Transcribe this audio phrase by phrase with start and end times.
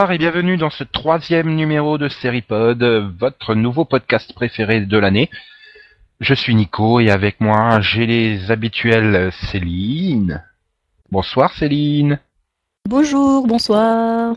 [0.00, 2.82] Bonsoir et bienvenue dans ce troisième numéro de Seripod,
[3.18, 5.28] votre nouveau podcast préféré de l'année.
[6.20, 10.42] Je suis Nico et avec moi j'ai les habituels Céline.
[11.10, 12.18] Bonsoir Céline.
[12.88, 14.36] Bonjour, bonsoir.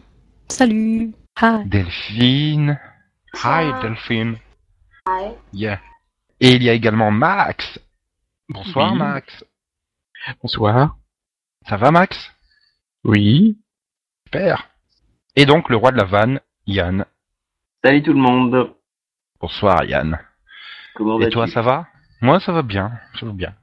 [0.49, 1.13] Salut.
[1.41, 1.65] Hi.
[1.65, 2.77] Delphine.
[3.41, 3.71] Hi.
[3.81, 4.35] Delphine.
[5.07, 5.31] Hi.
[5.53, 5.79] Yeah.
[6.41, 7.79] Et il y a également Max.
[8.49, 8.97] Bonsoir Oui.
[8.99, 9.45] Max.
[10.41, 10.97] Bonsoir.
[11.69, 12.33] Ça va Max?
[13.05, 13.57] Oui.
[14.25, 14.72] Super.
[15.35, 17.05] Et donc le roi de la vanne, Yann.
[17.83, 18.71] Salut tout le monde.
[19.39, 20.19] Bonsoir Yann.
[20.95, 21.87] Comment Et toi, ça va?
[22.21, 22.91] Moi, ça va bien.
[23.19, 23.53] Ça va bien.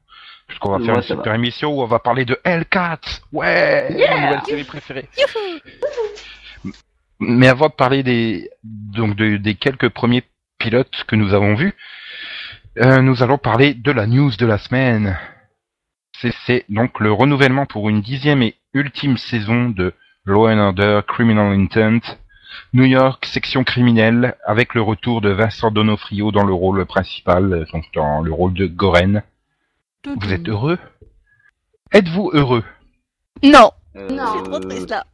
[0.49, 3.21] Puisqu'on va Moi, faire une super émission où on va parler de L4.
[3.33, 5.09] Ouais Ma nouvelle série préférée.
[7.21, 10.25] Mais avant de parler des donc de- des quelques premiers
[10.59, 11.75] pilotes que nous avons vus,
[12.79, 15.17] euh, nous allons parler de la news de la semaine.
[16.47, 19.95] C'est donc le renouvellement pour une dixième et ultime saison de
[20.31, 22.01] Law and Order Criminal Intent,
[22.73, 27.65] New York section criminelle, avec le retour de Vincent Donofrio dans le rôle principal, euh,
[27.73, 29.23] donc dans le rôle de Goren.
[30.07, 30.79] Vous êtes heureux?
[31.93, 32.63] Êtes-vous heureux?
[33.43, 35.05] Non, Euh, je suis trop triste là.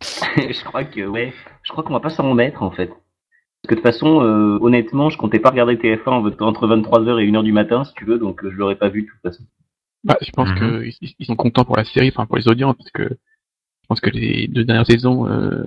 [0.36, 1.32] je crois que ouais,
[1.64, 2.86] je crois qu'on va pas s'en remettre en fait.
[2.88, 7.18] Parce que de toute façon, euh, honnêtement, je comptais pas regarder TF1 en- entre 23h
[7.20, 9.42] et 1h du matin, si tu veux, donc je l'aurais pas vu de toute façon.
[10.04, 10.58] Bah, je pense Mhm.
[10.58, 13.16] que ils, ils sont contents pour la série, enfin pour les audiences, parce que
[13.86, 15.62] je pense que les deux dernières saisons, euh,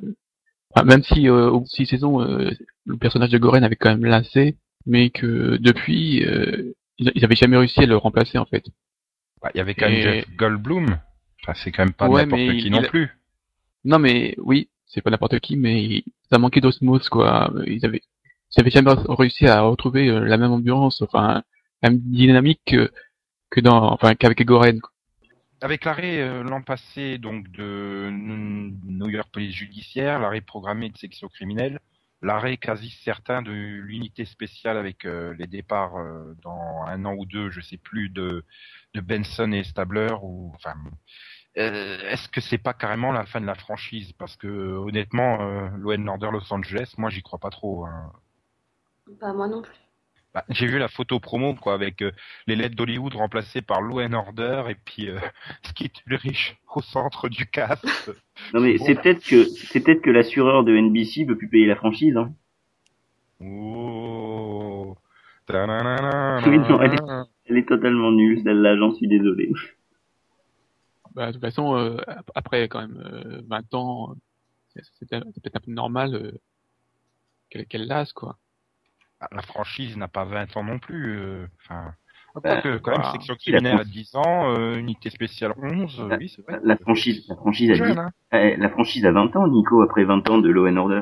[0.76, 2.52] enfin, même si euh, au bout de six saisons, euh,
[2.86, 7.36] le personnage de Goren avait quand même lassé, mais que depuis, euh, ils, ils avaient
[7.38, 8.66] jamais réussi à le remplacer en fait.
[9.42, 10.98] Bah, Il y avait quand même Jeff Goldblum.
[11.42, 13.10] Enfin, c'est quand même pas Ouais, n'importe qui il non plus.
[13.86, 17.54] Non mais oui, c'est pas n'importe qui, mais ça manquait d'osmose quoi.
[17.68, 18.02] Ils avaient,
[18.52, 21.42] ils avaient jamais réussi à retrouver euh, la même ambiance, enfin
[21.82, 22.92] la même dynamique que,
[23.50, 24.82] que dans, enfin qu'avec Goren.
[24.82, 24.92] quoi.
[25.62, 31.28] Avec l'arrêt euh, l'an passé donc de New York Police Judiciaire, l'arrêt programmé de section
[31.28, 31.80] criminelle,
[32.22, 37.26] l'arrêt quasi certain de l'unité spéciale avec euh, les départs euh, dans un an ou
[37.26, 38.44] deux, je sais plus, de,
[38.96, 40.76] Benson et Stabler ou enfin.
[41.56, 44.14] Est-ce que c'est pas carrément la fin de la franchise?
[44.14, 47.86] Parce que honnêtement, euh, Law and Order Los Angeles, moi j'y crois pas trop.
[47.86, 48.14] hein.
[49.20, 49.89] Bah moi non plus.
[50.34, 52.12] Bah, j'ai vu la photo promo quoi avec euh,
[52.46, 55.18] les lettres d'Hollywood remplacées par Law and Order et puis euh,
[55.64, 58.12] Skid Ulrich au centre du cast.
[58.54, 61.76] Non mais c'est peut-être que c'est peut-être que l'assureur de NBC veut plus payer la
[61.76, 62.16] franchise.
[62.16, 62.34] Hein.
[63.42, 64.96] Oh.
[66.46, 66.92] Oui, non, elle
[67.46, 69.52] Elle est totalement nulle celle-là, j'en suis désolé.
[71.16, 74.16] Bah, de toute façon, euh, ap- après quand même euh, 20 ans,
[74.76, 76.32] c'est peut-être un peu normal euh,
[77.50, 78.38] qu'elle qu'elle lasse quoi.
[79.20, 81.20] Ah, La franchise n'a pas 20 ans non plus.
[81.20, 81.94] euh, Enfin,
[82.36, 86.00] Bah, quoique, quand même, section la criminelle à fran- 10 ans, euh, unité spéciale 11,
[86.00, 86.60] euh, oui, c'est vrai.
[86.64, 88.12] La franchise, la franchise Jeune, hein.
[88.32, 91.02] eh, la franchise a 20 ans, Nico, après 20 ans de Law and Order.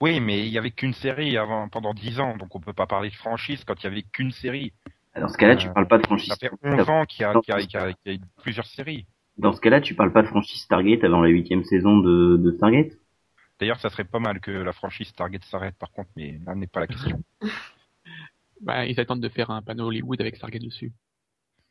[0.00, 2.86] Oui, mais il y avait qu'une série avant, pendant 10 ans, donc on peut pas
[2.86, 4.72] parler de franchise quand il y avait qu'une série.
[5.20, 6.30] Dans ce cas-là, tu Euh, parles pas de franchise.
[6.32, 8.16] Ça fait 11 ans qu'il y a, qu'il y a, qu'il y a- qu'il y
[8.16, 9.06] a eu plusieurs séries.
[9.38, 12.50] Dans ce cas-là, tu parles pas de franchise Stargate avant la huitième saison de, de
[12.52, 12.92] Stargate?
[13.60, 16.66] D'ailleurs, ça serait pas mal que la franchise Target s'arrête, par contre, mais là n'est
[16.66, 17.22] pas la question.
[18.62, 20.92] Bah, ils attendent de faire un panneau Hollywood avec Stargate dessus.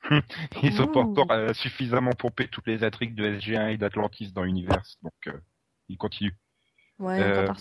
[0.61, 4.43] Ils ont pas encore euh, suffisamment pompé toutes les intrigues de SG1 et d'Atlantis dans
[4.43, 5.39] l'univers, donc euh,
[5.87, 6.35] ils continuent.
[6.99, 7.55] Ouais, Euh, par.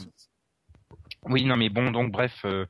[1.25, 2.67] Oui, non, mais bon, donc bref, euh,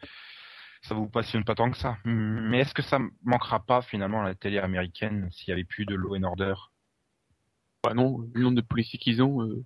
[0.82, 1.96] ça vous passionne pas tant que ça.
[2.04, 5.86] Mais est-ce que ça manquera pas finalement à la télé américaine s'il y avait plus
[5.86, 6.54] de Law and Order?
[7.82, 9.64] Bah non, le nombre de policiers qu'ils ont, euh,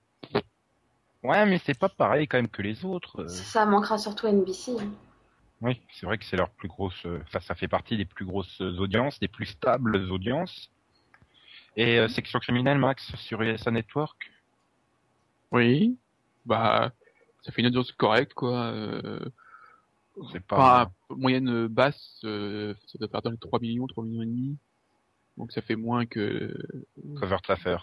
[1.24, 3.22] Ouais, mais c'est pas pareil quand même que les autres.
[3.22, 3.28] euh.
[3.28, 4.72] Ça manquera surtout NBC.
[4.78, 4.90] hein.
[5.62, 7.06] Oui, c'est vrai que c'est leur plus grosse.
[7.06, 10.70] euh, Enfin, ça fait partie des plus grosses audiences, des plus stables audiences.
[11.76, 14.30] Et euh, section criminelle, Max, sur USA Network?
[15.52, 15.96] oui,
[16.44, 16.90] bah
[17.42, 18.66] ça fait une audience correcte quoi.
[18.72, 19.20] Euh,
[20.32, 20.90] C'est pas.
[21.10, 24.56] moyenne basse, euh, ça doit faire dans les 3 millions, 3 millions et demi.
[25.36, 26.54] Donc ça fait moins que
[27.16, 27.76] Cover Taffer.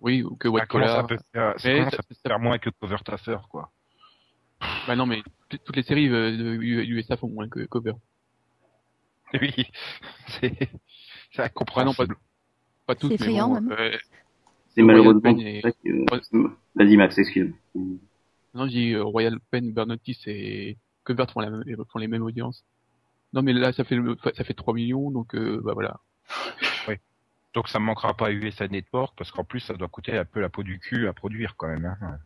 [0.00, 1.06] Oui ou que White Collar.
[1.06, 3.70] peut faire, Mais comment ça- ça peut ça- faire moins que Cover Taffer, quoi
[4.86, 5.22] Bah non mais
[5.64, 7.92] toutes les séries euh, de USA font moins que Cover.
[9.42, 9.52] Oui,
[10.28, 10.70] c'est
[11.32, 12.16] c'est incompréhensible.
[12.86, 13.72] Pas toutes C'est mais effrayant, bon, même.
[13.78, 13.96] euh,
[14.70, 16.48] C'est malheureusement et- que...
[16.74, 17.52] Vas-y Max, excuse.
[17.74, 21.62] Non, je dis euh, Royal Pen, Bernotis et Covert font, la même,
[21.92, 22.64] font les mêmes audiences.
[23.34, 26.00] Non, mais là, ça fait le- ça fait 3 millions, donc euh, bah voilà.
[27.54, 30.24] Donc ça ne manquera pas à USA Network parce qu'en plus ça doit coûter un
[30.24, 31.96] peu la peau du cul à produire quand même.
[32.00, 32.18] Hein.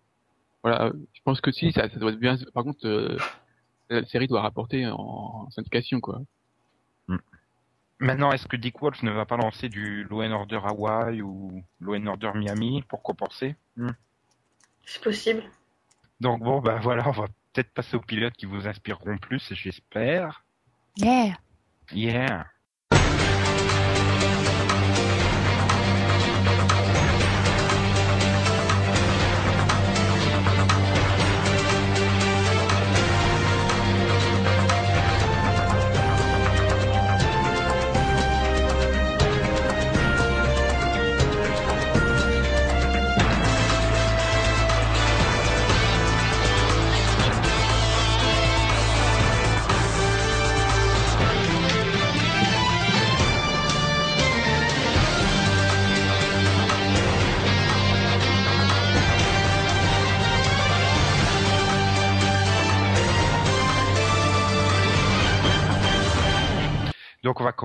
[0.62, 2.36] Voilà, euh, je pense que si, ça, ça doit être bien.
[2.54, 3.19] Par contre, euh,
[3.90, 6.22] la série doit rapporter en syndication, quoi.
[8.02, 11.62] Maintenant, est-ce que Dick Wolf ne va pas lancer du Law and Order Hawaii ou
[11.80, 13.54] Law and Order Miami pour compenser?
[13.76, 13.92] Hmm.
[14.84, 15.44] C'est possible.
[16.20, 20.44] Donc bon, bah voilà, on va peut-être passer aux pilotes qui vous inspireront plus, j'espère.
[20.96, 21.36] Yeah.
[21.92, 22.46] Yeah.
[26.58, 26.81] Donc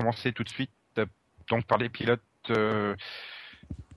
[0.08, 1.06] commencer tout de suite euh,
[1.50, 2.22] donc par les pilotes.
[2.50, 2.94] euh,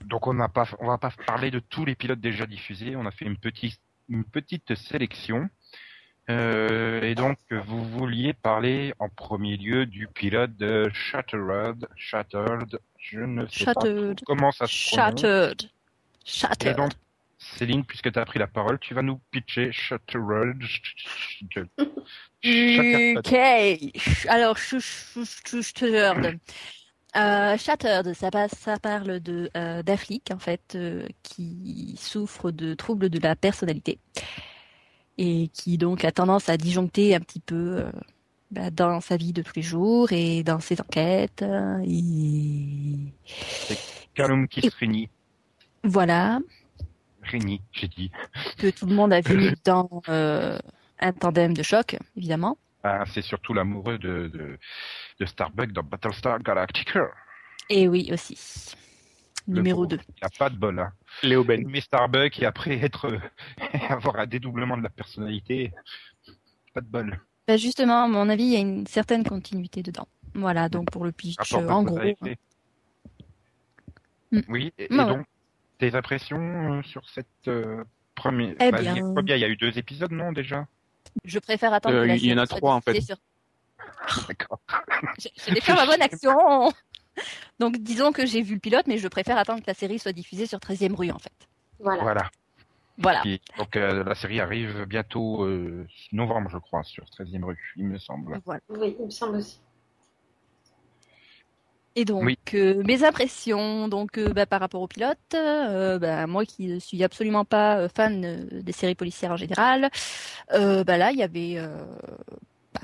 [0.06, 2.96] donc on n'a pas, on va pas parler de tous les pilotes déjà diffusés.
[2.96, 3.80] On a fait une petite,
[4.10, 5.50] une petite sélection.
[6.30, 12.80] Euh, et donc vous vouliez parler en premier lieu du pilote de Shattered, Shattered.
[12.98, 14.20] Je ne sais Shattered.
[14.20, 15.22] pas comment ça se prononce.
[15.22, 15.62] Shattered.
[15.64, 15.70] Et
[16.26, 16.78] Shattered.
[16.78, 16.92] donc
[17.58, 20.62] Céline, puisque tu as pris la parole, tu vas nous pitcher Shattered.
[20.62, 21.70] Shattered.
[23.18, 23.34] Ok.
[24.28, 26.40] Alors, sh- sh- sh- Shattered.
[27.16, 32.74] Euh, Shattered, ça, passe, ça parle de euh, d'Afrique en fait, euh, qui souffre de
[32.76, 34.00] troubles de la personnalité
[35.18, 37.92] et qui donc a tendance à disjoncter un petit peu euh,
[38.52, 41.44] bah, dans sa vie de tous les jours et dans ses enquêtes.
[41.86, 42.96] et
[44.14, 45.10] Callum qui se réunit.
[45.84, 46.40] voilà
[47.24, 48.12] Réunit, j'ai dit.
[48.58, 50.58] que tout le monde a vu dans euh,
[51.00, 52.58] un tandem de choc, évidemment.
[52.84, 54.58] Ah, c'est surtout l'amoureux de, de,
[55.20, 57.10] de Starbuck dans Battlestar Galactica.
[57.70, 58.76] Et oui aussi.
[59.48, 59.98] Le Numéro pauvre.
[59.98, 60.00] 2.
[60.18, 60.92] Il a pas de bol, hein.
[61.24, 61.66] Léo Ben.
[61.68, 63.12] Mais Starbuck et après être,
[63.90, 65.72] avoir un dédoublement de la personnalité,
[66.74, 67.20] pas de bol.
[67.48, 70.08] Bah justement, à mon avis, il y a une certaine continuité dedans.
[70.34, 72.00] Voilà, donc pour le pitch, en gros.
[74.32, 74.40] Mm.
[74.48, 75.06] Oui, et, et ouais.
[75.06, 75.26] donc,
[75.82, 76.40] tes impressions
[76.78, 77.84] euh, sur cette euh,
[78.16, 78.54] première...
[78.60, 78.94] Eh bah, bien.
[78.94, 80.68] il y a combien Il y a eu deux épisodes, non, déjà?
[81.26, 82.94] Je préfère attendre Euh, que la il y en a série soit trois, en fait.
[82.94, 83.16] diffusée
[84.08, 84.28] Sur...
[84.28, 84.60] D'accord.
[85.18, 86.72] J'ai- faire ma bonne action.
[87.60, 90.14] Donc disons que j'ai vu le pilote, mais je préfère attendre que la série soit
[90.14, 91.34] diffusée sur 13e rue, en fait.
[91.80, 92.30] Voilà.
[93.00, 93.24] Voilà.
[93.58, 97.98] Donc, euh, la série arrive bientôt, euh, novembre, je crois, sur 13e rue, il me
[97.98, 98.40] semble.
[98.46, 98.62] voilà.
[98.70, 99.60] Oui, il me semble aussi.
[101.96, 102.38] Et donc, Oui.
[102.54, 106.80] euh, mes impressions, donc euh, bah, par rapport au pilote, euh, bah, moi qui ne
[106.80, 109.90] suis absolument pas fan des séries policières en général,
[110.50, 111.58] bah là il y avait,
[112.74, 112.80] bah,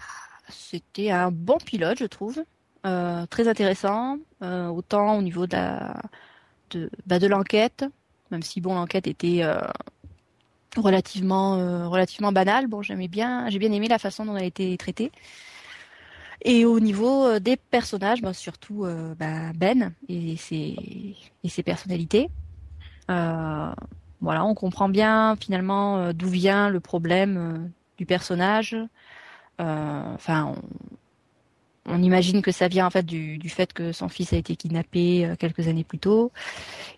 [0.49, 2.43] c'était un bon pilote je trouve,
[3.29, 6.01] très intéressant, autant au niveau de la,
[6.71, 7.85] de, de l'enquête,
[8.31, 9.41] même si bon l'enquête était
[10.75, 14.75] relativement, relativement banale, bon j'aimais bien, j'ai bien aimé la façon dont elle a été
[14.77, 15.11] traitée.
[16.41, 22.29] Et au niveau euh, des personnages, bah, surtout euh, bah, Ben et ses, personnalités.
[23.09, 23.71] Euh,
[24.21, 28.75] voilà, on comprend bien finalement d'où vient le problème du personnage.
[29.59, 30.55] Enfin,
[31.85, 35.33] on, imagine que ça vient en fait du, fait que son fils a été kidnappé
[35.39, 36.31] quelques années plus tôt.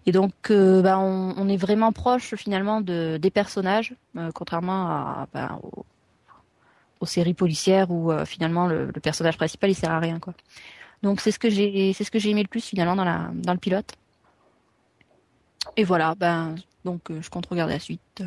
[0.06, 3.94] Et donc, bah, on, est vraiment proche finalement de, des personnages,
[4.34, 5.60] contrairement à, bah,
[7.00, 10.34] aux séries policières où euh, finalement le, le personnage principal il sert à rien quoi.
[11.02, 13.32] Donc c'est ce que j'ai c'est ce que j'ai aimé le plus finalement dans la
[13.34, 13.96] dans le pilote.
[15.78, 18.24] Et voilà, ben donc euh, je compte regarder la suite.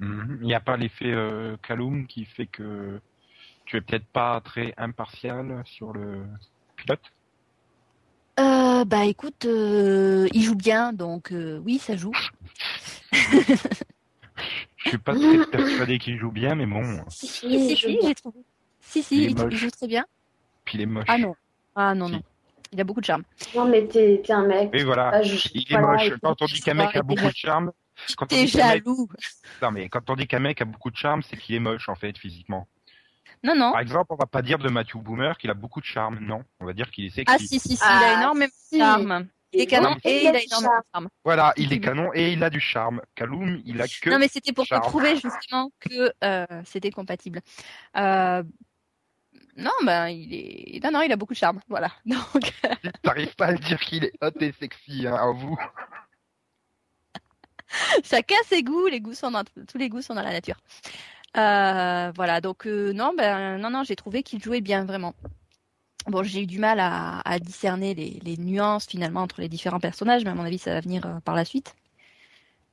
[0.00, 3.00] Il n'y a pas l'effet euh, Kaloum qui fait que
[3.64, 6.24] tu es peut-être pas très impartial sur le
[6.74, 7.12] pilote?
[8.40, 11.32] Euh, bah écoute, il joue bien donc
[11.64, 12.12] oui ça joue.
[14.84, 18.40] Je suis pas très persuadé qu'il joue bien, mais bon, Si, Si si, j'ai trouvé.
[18.80, 20.04] Si si, Il il, joue très bien.
[20.64, 21.04] puis il est moche.
[21.08, 21.34] Ah non,
[21.76, 22.12] ah non Si.
[22.14, 22.22] non,
[22.72, 23.22] il a beaucoup de charme.
[23.54, 24.70] Non, mais t'es t'es un mec.
[24.72, 26.12] Et voilà, Ah, je- il est Voilà, moche.
[26.22, 27.72] Quand on dit qu'un mec a beaucoup de charme,
[28.28, 28.48] T'es mec...
[28.48, 29.08] jaloux.
[29.62, 31.88] Non, mais quand on dit qu'un mec a beaucoup de charme, c'est qu'il est moche
[31.88, 32.66] en fait physiquement.
[33.44, 33.72] Non non.
[33.72, 36.42] Par exemple, on va pas dire de Matthew Boomer qu'il a beaucoup de charme, non.
[36.60, 37.34] On va dire qu'il est sexy.
[37.34, 38.76] Ah si si si, il Ah, a énormément si.
[38.76, 39.26] de charme.
[39.52, 41.08] Il est canon et il a énormément de charme.
[41.24, 43.02] Voilà, il est canon et il a du charme.
[43.14, 47.40] Kaloum, il a que Non mais c'était pour te prouver justement que euh, c'était compatible.
[47.96, 48.42] Euh,
[49.56, 52.52] non ben il est non non il a beaucoup de charme voilà donc
[53.02, 55.58] T'arrives pas à le dire qu'il est hot et sexy, hein, à vous.
[58.04, 60.56] chacun ses goûts les goûts sont dans tous les goûts sont dans la nature.
[61.36, 65.14] Euh, voilà donc euh, non ben non non j'ai trouvé qu'il jouait bien vraiment.
[66.08, 69.80] Bon, j'ai eu du mal à, à discerner les, les nuances finalement entre les différents
[69.80, 71.74] personnages, mais à mon avis, ça va venir euh, par la suite.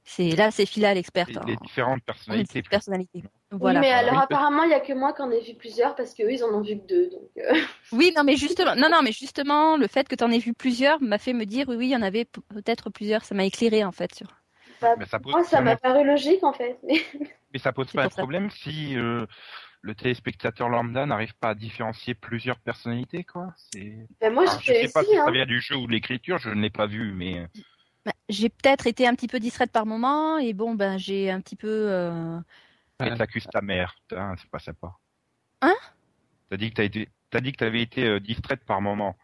[0.03, 1.29] C'est là, c'est Phila l'experte.
[1.29, 2.63] Les, en- les différentes en personnalités.
[2.69, 3.23] personnalité.
[3.51, 4.19] Oui, mais alors Oui.
[4.19, 6.49] apparemment, il y a que moi qui en ai vu plusieurs parce qu'eux, ils en
[6.53, 7.09] ont vu que deux.
[7.09, 7.53] Donc, euh,
[7.91, 10.53] Oui, non, mais justement, non, non, mais justement, le fait que tu en aies vu
[10.53, 13.25] plusieurs m'a fait me dire, oui, oui, il y en avait peut-être plusieurs.
[13.25, 14.27] Ça m'a éclairé en fait sur.
[14.81, 16.77] bah, Mais ça pose, moi, ça m'a paru logique en fait.
[16.83, 17.01] Mais...
[17.53, 18.23] mais ça pose pas un ça.
[18.23, 19.25] problème si euh,
[19.81, 23.53] le téléspectateur lambda n'arrive pas à différencier plusieurs personnalités, quoi.
[23.71, 24.07] C'est.
[24.19, 25.23] Ben, moi, Alors, je sais pas si Hein.
[25.25, 27.47] ça vient du jeu ou de l'écriture, je ne l'ai pas vu, mais
[28.05, 31.39] Bah, J'ai peut-être été un petit peu distraite par moment et bon, ben j'ai un
[31.41, 31.67] petit peu.
[31.67, 32.39] euh,
[32.99, 33.17] elle Ouais.
[33.17, 33.95] t'accuse ta mère.
[34.07, 34.91] Putain, c'est pas sympa.
[35.61, 35.75] Hein
[36.49, 39.15] T'as dit que t'as été, t'as dit que t'avais été euh, distraite par moment.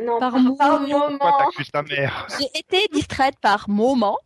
[0.00, 0.56] Non, Par par, moment.
[0.56, 1.38] par Pourquoi moment.
[1.38, 4.18] t'accuses ta mère J'ai été distraite par moment.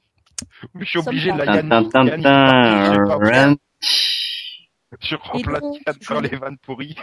[0.78, 3.56] Je suis obligé de la Sometimes.
[5.00, 6.96] Je remplace n'ai- les vannes pourries.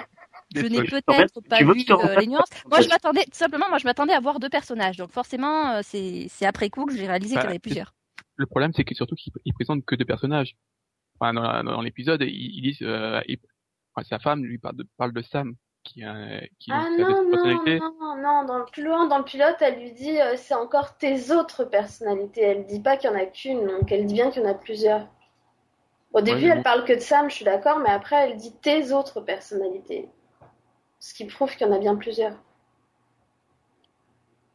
[0.54, 2.50] Je n'ai peut-être pas vu euh, les nuances.
[2.70, 4.98] Moi, je m'attendais, tout simplement, moi, je m'attendais à voir deux personnages.
[4.98, 7.60] Donc, forcément, euh, c'est c'est après coup que j'ai réalisé Bah, qu'il y en avait
[7.60, 7.94] plusieurs.
[8.36, 10.56] Le problème, c'est que surtout qu'ils ils présentent que deux personnages.
[11.20, 13.40] Enfin, dans, la- dans l'épisode, ils, ils disent, euh, ils-
[13.96, 16.04] enfin, sa femme lui parle de, parle de Sam, qui,
[16.60, 19.92] qui, Ah non, non, non, non, dans le plus loin, dans le pilote, elle lui
[19.94, 22.42] dit euh, c'est encore tes autres personnalités.
[22.42, 24.50] Elle dit pas qu'il y en a qu'une, donc elle dit bien qu'il y en
[24.50, 25.08] a plusieurs.
[26.14, 28.54] Au début, mais elle parle que de Sam, je suis d'accord, mais après, elle dit
[28.62, 30.10] tes autres personnalités.
[31.00, 32.36] Ce qui prouve qu'il y en a bien plusieurs.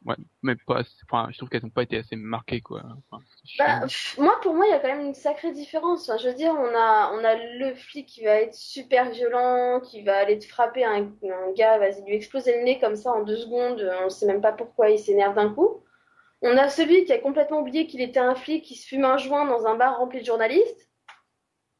[0.04, 2.82] Ouais, mais pas, enfin, je trouve qu'elles n'ont pas été assez marquées, quoi.
[3.10, 3.24] Enfin,
[3.58, 6.08] Bah, pff, moi, pour moi, il y a quand même une sacrée différence.
[6.08, 9.80] Enfin, je veux dire, on a, on a le flic qui va être super violent,
[9.80, 13.10] qui va aller te frapper un, un gars, vas-y, lui exploser le nez comme ça
[13.10, 15.82] en deux secondes, on ne sait même pas pourquoi il s'énerve d'un coup.
[16.42, 19.16] On a celui qui a complètement oublié qu'il était un flic, qui se fume un
[19.16, 20.88] joint dans un bar rempli de journalistes.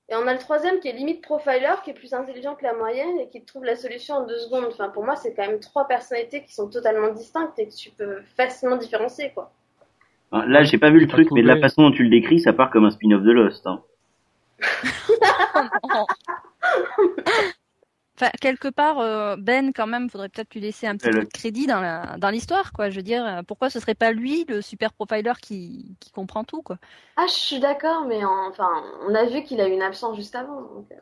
[0.08, 2.74] Et on a le troisième qui est limite profiler, qui est plus intelligent que la
[2.74, 4.66] moyenne et qui trouve la solution en deux secondes.
[4.68, 7.90] Enfin, pour moi, c'est quand même trois personnalités qui sont totalement distinctes et que tu
[7.90, 9.52] peux facilement différencier, quoi.
[10.30, 12.40] Hein, Là, j'ai pas vu le truc, mais de la façon dont tu le décris,
[12.40, 13.66] ça part comme un spin-off de Lost.
[13.66, 13.82] Hein.
[18.18, 21.28] Enfin, quelque part, euh, Ben, quand même, faudrait peut-être lui laisser un petit peu de
[21.28, 22.88] crédit dans la dans l'histoire, quoi.
[22.90, 26.44] Je veux dire, euh, pourquoi ce serait pas lui, le super profiler, qui qui comprend
[26.44, 26.78] tout, quoi?
[27.16, 28.70] Ah, je suis d'accord, mais en- enfin,
[29.06, 30.96] on a vu qu'il a eu une absence juste avant, donc euh,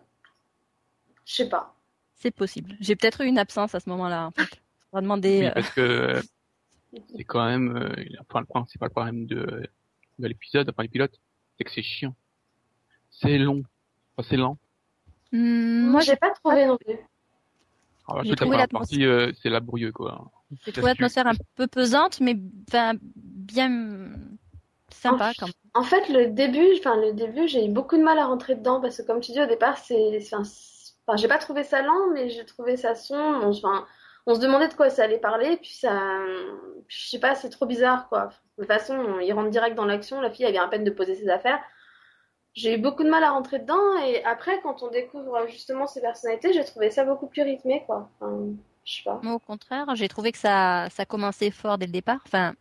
[1.25, 1.75] je sais pas.
[2.16, 2.76] C'est possible.
[2.80, 4.49] J'ai peut-être eu une absence à ce moment-là, en fait.
[4.92, 5.40] On va demander.
[5.44, 6.23] Oui, parce que euh,
[7.16, 9.68] c'est quand même, euh, enfin, le principal problème de,
[10.18, 11.21] de l'épisode, enfin, les pilotes,
[11.59, 12.14] c'est que c'est chiant.
[13.11, 13.62] C'est long.
[14.16, 14.59] Enfin, c'est lent.
[15.37, 16.99] Hmm, Moi, j'ai pas trouvé non plus.
[18.07, 20.31] Alors, J'ai toute la trouvé première partie, euh, c'est laborieux, quoi.
[20.64, 22.37] j'ai trouvé l'atmosphère un peu pesante, mais
[22.69, 24.11] enfin bien
[24.91, 25.55] sympa quand même.
[25.75, 28.81] En fait, le début, enfin le début, j'ai eu beaucoup de mal à rentrer dedans
[28.81, 32.29] parce que comme tu dis au départ, c'est, enfin, j'ai pas trouvé ça lent, mais
[32.29, 33.41] j'ai trouvé ça sombre.
[33.43, 33.87] On, enfin,
[34.26, 36.19] on se demandait de quoi ça allait parler, puis ça,
[36.88, 38.31] je sais pas, c'est trop bizarre quoi.
[38.59, 40.21] De toute façon, il rentre direct dans l'action.
[40.21, 41.61] La fille, elle vient à peine de poser ses affaires.
[42.54, 46.00] J'ai eu beaucoup de mal à rentrer dedans et après, quand on découvre justement ces
[46.00, 48.08] personnalités, j'ai trouvé ça beaucoup plus rythmé quoi.
[48.20, 49.18] Enfin, je sais pas.
[49.23, 52.20] Moi, au contraire, j'ai trouvé que ça ça commençait fort dès le départ.
[52.26, 52.54] Enfin,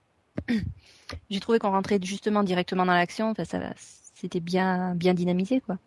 [1.29, 3.29] j'ai trouvé qu'on rentrait justement directement dans l'action.
[3.29, 3.59] Enfin, ça
[4.15, 5.77] c'était bien bien dynamisé, quoi.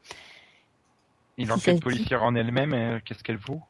[1.39, 3.61] Et l'enquête policière en elle-même, euh, qu'est-ce qu'elle vaut?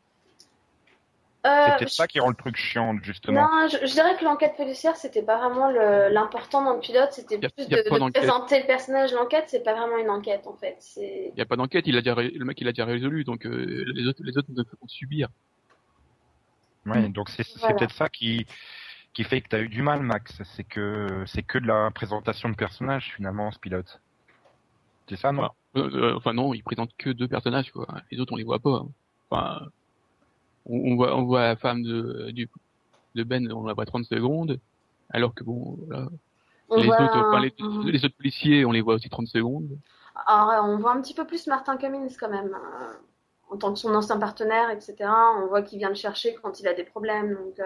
[1.46, 3.42] C'est Euh, peut-être je- ça qui rend le truc chiant, justement.
[3.42, 7.38] Non, je, je dirais que l'enquête policière, c'était pas vraiment l'important dans le pilote, c'était
[7.38, 9.12] plus de, présenter le personnage.
[9.12, 10.76] L'enquête, c'est pas vraiment une enquête en fait.
[10.96, 13.22] Il y a pas d'enquête, il a déjà, ré- le mec, il a déjà résolu,
[13.24, 15.28] donc euh, les autres, les autres ne que subir.
[16.86, 17.74] Ouais, donc c'est c'est Voilà.
[17.76, 18.46] peut-être ça qui
[19.12, 20.42] qui fait que t'as eu du mal, Max.
[20.56, 24.00] C'est que c'est que de la présentation de personnages finalement, ce pilote.
[25.08, 25.48] C'est ça, non?
[25.74, 25.88] Voilà.
[25.88, 27.86] Euh, euh, enfin non, il présente que deux personnages, quoi.
[28.10, 28.82] Les autres, on les voit pas.
[29.30, 29.66] Enfin,
[30.68, 32.48] on, on voit, on voit la femme de, du,
[33.14, 34.60] de Ben, on la voit 30 secondes,
[35.10, 36.08] alors que bon, voilà.
[36.76, 37.54] les voit autres, enfin, les,
[37.92, 39.78] les autres policiers, on les voit aussi 30 secondes.
[40.26, 42.92] Alors, on voit un petit peu plus Martin Cummins quand même, euh,
[43.50, 45.10] en tant que son ancien partenaire, etc.
[45.38, 47.64] On voit qu'il vient le chercher quand il a des problèmes, donc euh,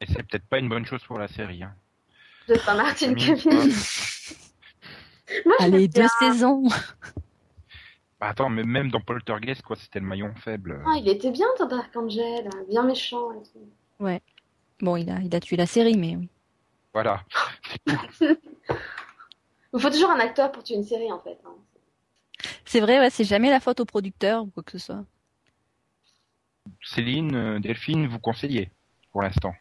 [0.00, 1.62] Et c'est peut-être pas une bonne chose pour la série.
[1.62, 1.74] Hein.
[2.46, 3.68] peut-être pas Martin Cummins.
[5.46, 5.86] Moi, je bien.
[5.86, 6.64] deux saisons.
[8.22, 10.80] Bah, attends, mais même dans Poltergeist, quoi, c'était le maillon faible.
[10.86, 13.68] Ah, il était bien dans Dark Angel, bien méchant et tout.
[14.80, 16.28] Bon, il a il a tué la série, mais oui.
[16.94, 17.24] Voilà.
[19.74, 21.36] Il faut toujours un acteur pour tuer une série en fait.
[21.44, 21.56] hein.
[22.64, 25.04] C'est vrai, ouais, c'est jamais la faute au producteur ou quoi que ce soit.
[26.84, 28.70] Céline, euh, Delphine, vous conseillez
[29.10, 29.52] pour l'instant?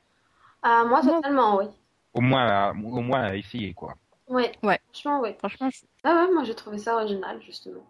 [0.62, 1.15] Ah, moi, Non.
[1.15, 1.65] totalement, oui.
[2.13, 3.96] Au moins, à- au moins à essayer, quoi.
[4.27, 4.80] Oui, Ouais.
[4.91, 5.30] franchement, oui.
[5.39, 7.86] Franchement, je- Ah ouais, moi j'ai trouvé ça original, justement.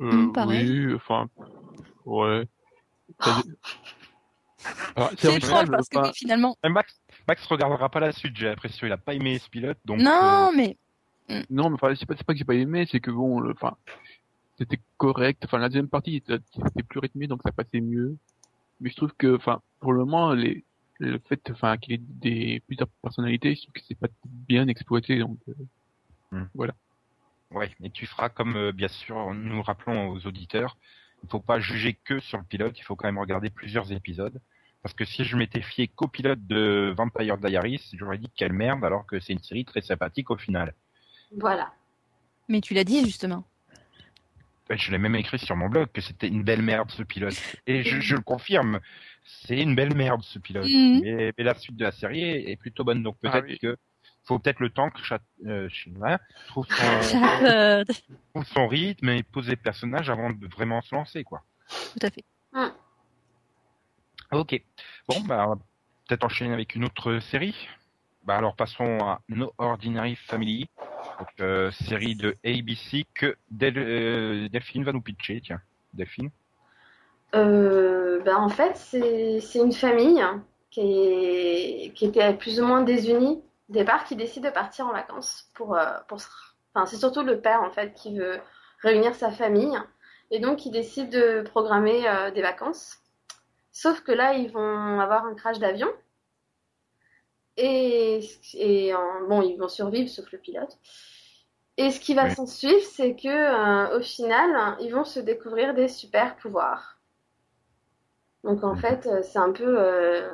[0.00, 0.86] Euh, Mm, pareil.
[0.86, 1.28] oui, enfin,
[2.06, 2.46] ouais.
[4.96, 6.56] Alors, C'est étrange parce que finalement.
[6.62, 8.86] Mais Max, Max regardera pas la suite, j'ai l'impression.
[8.86, 9.98] Il a pas aimé ce pilote, donc.
[9.98, 10.76] Non, euh, mais
[11.50, 13.52] Non, mais enfin, c'est pas, c'est pas que j'ai pas aimé, c'est que bon, le-
[13.52, 13.76] enfin,
[14.58, 15.42] c'était correct.
[15.44, 18.16] Enfin, la deuxième partie était, était plus rythmée, donc ça passait mieux.
[18.80, 20.64] Mais je trouve que, enfin, pour le moment, les,
[20.98, 24.66] le fait, enfin, qu'il y ait des plusieurs personnalités, je trouve que c'est pas bien
[24.68, 25.38] exploité, donc.
[25.48, 25.54] euh,
[27.50, 30.76] Ouais, mais tu feras comme, euh, bien sûr, nous rappelons aux auditeurs,
[31.24, 34.40] il faut pas juger que sur le pilote, il faut quand même regarder plusieurs épisodes.
[34.82, 38.84] Parce que si je m'étais fié qu'au pilote de Vampire Diaries, j'aurais dit quelle merde,
[38.84, 40.74] alors que c'est une série très sympathique au final.
[41.36, 41.72] Voilà.
[42.48, 43.44] mais tu l'as dit justement.
[44.70, 47.34] Ouais, Je l'ai même écrit sur mon blog que c'était une belle merde ce pilote.
[47.66, 48.80] Et je, je le confirme,
[49.24, 50.64] c'est une belle merde ce pilote.
[50.66, 51.00] Mhm.
[51.02, 53.58] Mais, mais la suite de la série est, est plutôt bonne, donc peut-être Ah oui.
[53.58, 53.76] que
[54.24, 57.84] faut peut-être le temps que Chat, euh, Chinois trouve son,
[58.34, 61.42] trouve son rythme et pose les personnages avant de vraiment se lancer, quoi.
[61.68, 62.24] Tout à fait.
[64.32, 64.62] Ok.
[65.08, 65.58] Bon, bah, on va
[66.08, 67.68] peut-être enchaîner avec une autre série.
[68.24, 70.68] Bah, alors passons à No Ordinary Family,
[71.18, 75.40] donc euh, série de ABC que Del- euh, Delphine va nous pitcher.
[75.42, 75.60] Tiens,
[75.94, 76.30] Delphine.
[77.34, 80.22] Euh, ben, en fait, c'est une famille
[80.70, 85.50] qui, est, qui était plus ou moins désunie départ, qui décide de partir en vacances
[85.54, 86.18] pour, euh, pour
[86.74, 88.38] Enfin, c'est surtout le père, en fait, qui veut
[88.82, 89.76] réunir sa famille.
[90.30, 92.98] Et donc, il décide de programmer euh, des vacances.
[93.72, 95.88] Sauf que là, ils vont avoir un crash d'avion.
[97.56, 98.20] Et,
[98.54, 100.78] et en- bon, ils vont survivre, sauf le pilote.
[101.76, 102.30] Et ce qui va Oui.
[102.30, 106.98] s'en suivre, c'est que euh, au final, ils vont se découvrir des super pouvoirs.
[108.44, 110.28] Donc en fait, c'est un peu euh,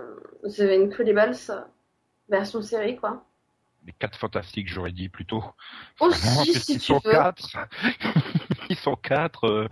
[0.44, 1.36] The Incredibles
[2.28, 3.24] version série, quoi.
[3.86, 5.44] Les quatre fantastiques, j'aurais dit plutôt.
[6.00, 7.10] Aussi, si puisqu'ils tu sont veux.
[7.12, 7.56] quatre.
[8.70, 9.44] Ils sont quatre.
[9.46, 9.68] euh,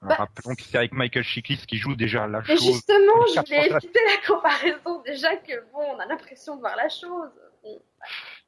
[0.00, 2.62] Bah, rappelons que c'est avec Michael Chiklis qui joue déjà la Mais chose.
[2.64, 6.88] justement, je voulais éviter la comparaison déjà que bon, on a l'impression de voir la
[6.88, 7.30] chose.
[7.62, 7.82] Bon.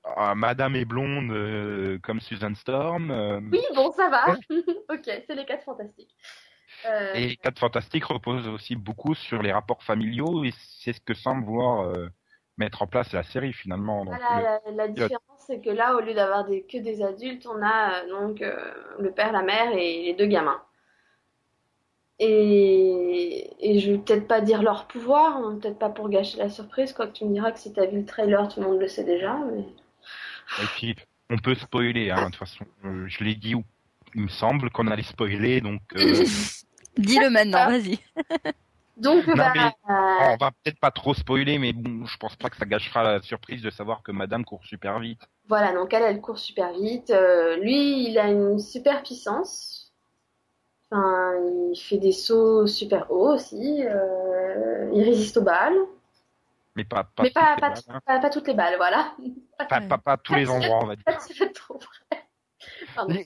[0.04, 3.10] Ah, Madame est blonde euh, comme Susan Storm.
[3.10, 4.24] euh, Oui, bon, ça va.
[4.90, 6.16] ok, c'est les quatre fantastiques.
[6.86, 11.12] Euh, Et Quatre Fantastiques repose aussi beaucoup sur les rapports familiaux et c'est ce que
[11.12, 12.08] semble euh,
[12.60, 14.04] mettre en place la série finalement.
[14.04, 17.02] Donc, Voilà, le- la, la différence, c'est que là, au lieu d'avoir des, que des
[17.02, 18.56] adultes, on a euh, donc euh,
[19.00, 20.62] le père, la mère et les deux gamins.
[22.22, 26.50] Et, et je vais peut-être pas dire leur pouvoir, hein, peut-être pas pour gâcher la
[26.50, 28.78] surprise, quoi que tu me diras que si t'as vu le trailer, tout le monde
[28.80, 29.38] le sait déjà.
[29.50, 29.60] Mais...
[30.62, 30.94] Et puis
[31.30, 32.64] on peut spoiler, hein, de toute façon.
[32.84, 33.54] Euh, je l'ai dit,
[34.14, 36.24] il me semble qu'on allait spoiler, donc euh,
[36.98, 37.98] Dis-le maintenant, vas-y.
[39.00, 42.36] Donc, Non, bah, mais- euh, on va peut-être pas trop spoiler, mais bon, je pense
[42.36, 45.20] pas que ça gâchera la surprise de savoir que Madame court super vite.
[45.48, 47.10] voilà, donc elle, elle court super vite.
[47.10, 49.92] Euh, lui, il a une super puissance.
[50.90, 51.32] Enfin,
[51.72, 53.82] il fait des sauts super hauts aussi.
[53.86, 55.76] Euh, il résiste aux balles.
[56.76, 58.00] Mais pas, pas, Mais pas, toutes les pas, balles, hein.
[58.06, 59.12] pas, pas toutes les balles, voilà.
[59.68, 61.04] pas, pas, pas tous les endroits, on va dire.
[61.54, 61.78] Trop.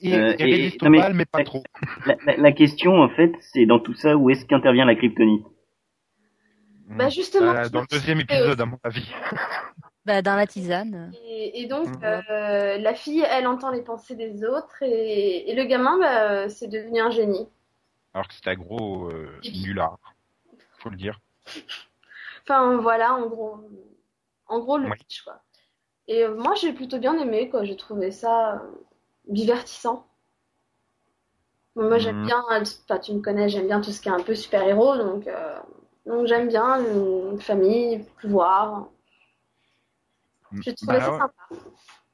[0.01, 1.63] Il, Euh, il et- résiste non, aux mais- balles, mais pas trop.
[2.05, 5.45] La, la- la question, en fait, c'est dans tout ça, où est-ce qu'intervient la kryptonite?
[6.89, 9.05] Bah justement, Euh, dans le deuxième épisode, à mon avis.
[10.05, 11.15] Bah, dans la tisane.
[11.27, 12.03] et, et donc Mhm.
[12.03, 16.67] euh, la fille, elle entend les pensées des autres et, et le gamin, bah, c'est
[16.67, 17.47] devenu un génie.
[18.15, 19.99] Alors que c'était un gros euh, nulard.
[20.79, 21.21] Faut le dire.
[22.43, 23.57] Enfin voilà, en gros,
[24.47, 25.41] en gros le pitch quoi.
[26.07, 28.59] Et euh, moi j'ai plutôt bien aimé quoi, j'ai trouvé ça euh,
[29.27, 30.07] divertissant.
[31.75, 32.25] Moi j'aime Mhm.
[32.25, 34.97] bien, enfin tu me connais, j'aime bien tout ce qui est un peu super héros
[34.97, 35.57] donc euh,
[36.05, 38.87] donc j'aime bien une famille, pouvoir.
[40.61, 41.19] J'ai trouvé Bah, ça ouais.
[41.19, 41.33] sympa.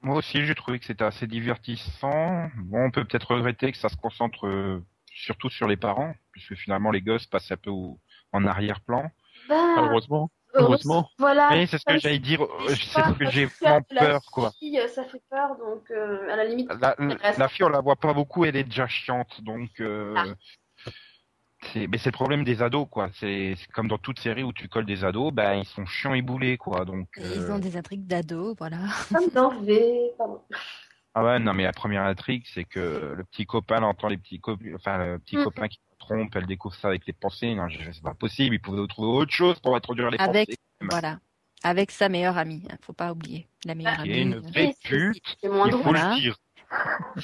[0.02, 2.50] Moi aussi, j'ai trouvé que c'était assez divertissant.
[2.58, 6.56] Bon, on peut peut-être regretter que ça se concentre euh, surtout sur les parents, puisque
[6.56, 8.00] finalement les gosses passent un peu au-
[8.32, 9.12] en arrière-plan.
[9.48, 10.32] Bah, Heureusement.
[10.54, 11.10] Heureusement.
[11.18, 11.50] Voilà.
[11.52, 14.52] Mais c'est ce que j'allais dire, euh, c'est ce que j'ai vraiment peur, quoi.
[14.60, 16.70] fille, ça fait peur, donc euh, à la limite.
[16.82, 19.70] La, la, la fille, on la voit pas beaucoup, elle est déjà chiante, donc.
[19.80, 20.24] Euh, Ah.
[21.74, 23.10] C'est, mais c'est le problème des ados, quoi.
[23.14, 26.14] C'est, c'est comme dans toute série où tu colles des ados, ben ils sont chiants
[26.14, 26.86] et boulés, quoi.
[26.86, 27.08] Donc.
[27.18, 28.80] Ils euh, ont des intrigues d'ados, voilà.
[29.14, 30.42] Comme dans V, pardon.
[31.14, 34.18] Ah ouais, non, mais la première intrigue, c'est que le petit copain elle entend les
[34.18, 35.44] petits copains, enfin, le petit Mm.
[35.44, 37.54] copain qui la trompe, elle découvre ça avec les pensées.
[37.54, 40.60] Non, c'est pas possible, il pouvait trouver autre chose pour introduire les Avec, pensées.
[40.90, 41.20] voilà.
[41.64, 43.48] Avec sa meilleure amie, hein, faut pas oublier.
[43.66, 44.10] La meilleure amie.
[44.12, 45.78] est une euh, vraie pute, il faut.
[45.84, 46.16] Voilà.
[46.16, 46.38] le dire.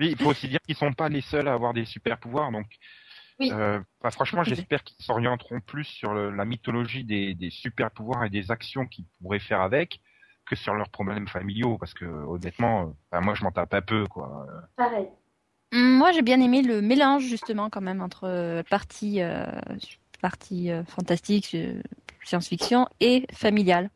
[0.00, 2.50] Oui, il faut aussi dire qu'ils sont pas les seuls à avoir des super pouvoirs,
[2.50, 2.66] donc.
[3.40, 3.50] Oui.
[3.52, 8.24] Euh, bah, franchement, j'espère qu'ils s'orienteront plus sur le- la mythologie des, des super pouvoirs
[8.24, 10.00] et des actions qu'ils pourraient faire avec
[10.46, 13.80] que sur leurs problèmes familiaux, parce que honnêtement, euh, bah, moi je m'en tape un
[13.82, 14.46] peu, quoi.
[14.76, 15.08] Pareil.
[15.72, 19.46] Hum, Moi, j'ai bien aimé le mélange justement quand même entre euh, partie euh,
[20.20, 21.80] partie euh, fantastique, euh,
[22.24, 23.90] science-fiction et familiale.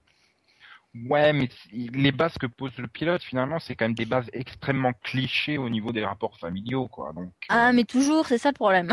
[1.09, 4.92] Ouais, mais les bases que pose le pilote, finalement, c'est quand même des bases extrêmement
[4.92, 7.12] clichés au niveau des rapports familiaux, quoi.
[7.12, 8.92] Donc, Ah, euh, mais toujours, c'est ça le problème.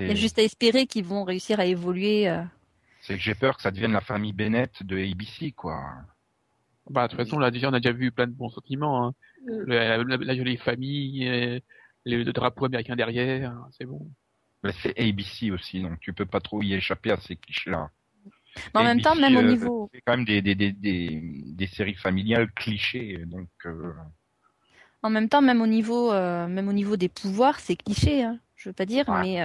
[0.00, 2.28] Il y a juste à espérer qu'ils vont réussir à évoluer.
[2.28, 2.42] euh.
[3.00, 5.80] c'est que j'ai peur que ça devienne la famille Bennett de ABC, quoi.
[6.90, 9.06] Bah, de toute façon, là, déjà, on a déjà vu plein de bons sentiments.
[9.06, 9.14] Hein.
[9.46, 9.62] Mm.
[9.66, 11.58] La, la- la jolie famille, euh,
[12.04, 14.08] le, le drapeau américain derrière, hein, c'est bon.
[14.62, 17.90] Mais c'est ABC aussi, donc tu peux pas trop y échapper à ces clichés-là.
[18.74, 21.66] Mais en même temps, même au euh, niveau, C'est quand même des, des, des, des,
[21.66, 23.92] séries familiales clichés, donc euh,
[25.02, 28.24] en même temps, même au niveau, euh, même au niveau des pouvoirs, c'est cliché.
[28.24, 28.38] Hein.
[28.56, 29.40] Je veux pas dire, mais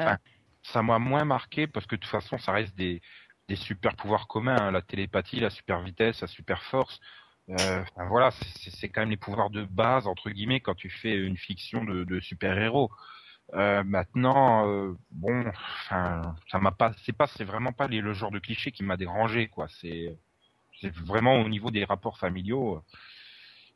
[0.63, 3.01] ça m'a moins marqué parce que de toute façon, ça reste des,
[3.47, 6.99] des super pouvoirs communs, hein, la télépathie, la super vitesse, la super force.
[7.49, 11.15] Euh, voilà, c'est c'est quand même les pouvoirs de base entre guillemets quand tu fais
[11.15, 12.91] une fiction de, de super héros.
[13.53, 15.43] Euh, maintenant, euh, bon,
[15.89, 18.95] ça m'a pas, c'est pas, c'est vraiment pas les- le genre de cliché qui m'a
[18.97, 19.67] dérangé, quoi.
[19.81, 20.17] C'est,
[20.81, 22.83] c'est vraiment au niveau des rapports familiaux.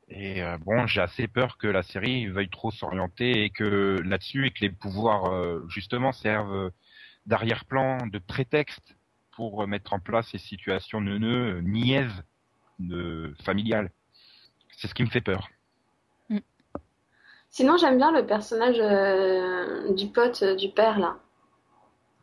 [0.07, 4.47] Et euh, bon, j'ai assez peur que la série veuille trop s'orienter et que là-dessus
[4.47, 6.71] et que les pouvoirs euh, justement servent
[7.27, 8.95] d'arrière-plan, de prétexte
[9.35, 12.23] pour mettre en place ces situations neuneux, niaises,
[12.79, 13.91] de familiales.
[14.77, 15.49] C'est ce qui me fait peur.
[17.55, 21.15] Sinon, j'aime bien le personnage euh, du pote euh, du père, là.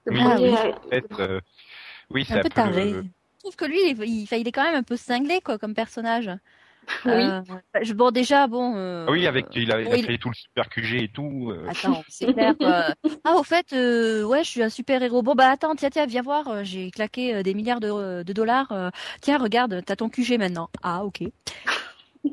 [0.05, 0.59] Le Oui, premier, oui.
[0.59, 1.41] euh, Peut-être, euh,
[2.11, 2.93] oui, c'est un peu taré.
[2.93, 5.59] Je trouve que lui, il, il, enfin, il est quand même un peu cinglé, quoi,
[5.59, 6.31] comme personnage.
[7.05, 7.13] Oui.
[7.13, 7.41] Euh,
[7.83, 8.75] je- bon, déjà, bon.
[8.77, 10.03] euh, Ah oui, avec il a, il a oui.
[10.05, 11.51] créé tout le super QG et tout.
[11.51, 12.55] euh, Attends, c'est clair.
[12.61, 12.95] quoi.
[13.25, 15.23] Ah, au fait, euh, ouais, je suis un super héros.
[15.23, 16.65] Bon, bah attends, tiens, tiens, viens voir.
[16.65, 18.71] J'ai claqué euh, des milliards de, de dollars.
[18.73, 18.91] euh,
[19.21, 20.71] tiens, regarde, t'as ton QG maintenant.
[20.83, 21.23] Ah, ok.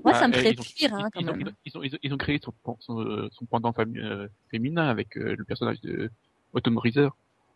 [0.03, 1.51] Moi, ça me Ah, ferait pire, hein, quand ils, ont, même.
[2.03, 6.11] ils, ont, créé son, son, euh, son pendant euh, féminin avec euh, le personnage de
[6.53, 7.09] Autumn Reeser,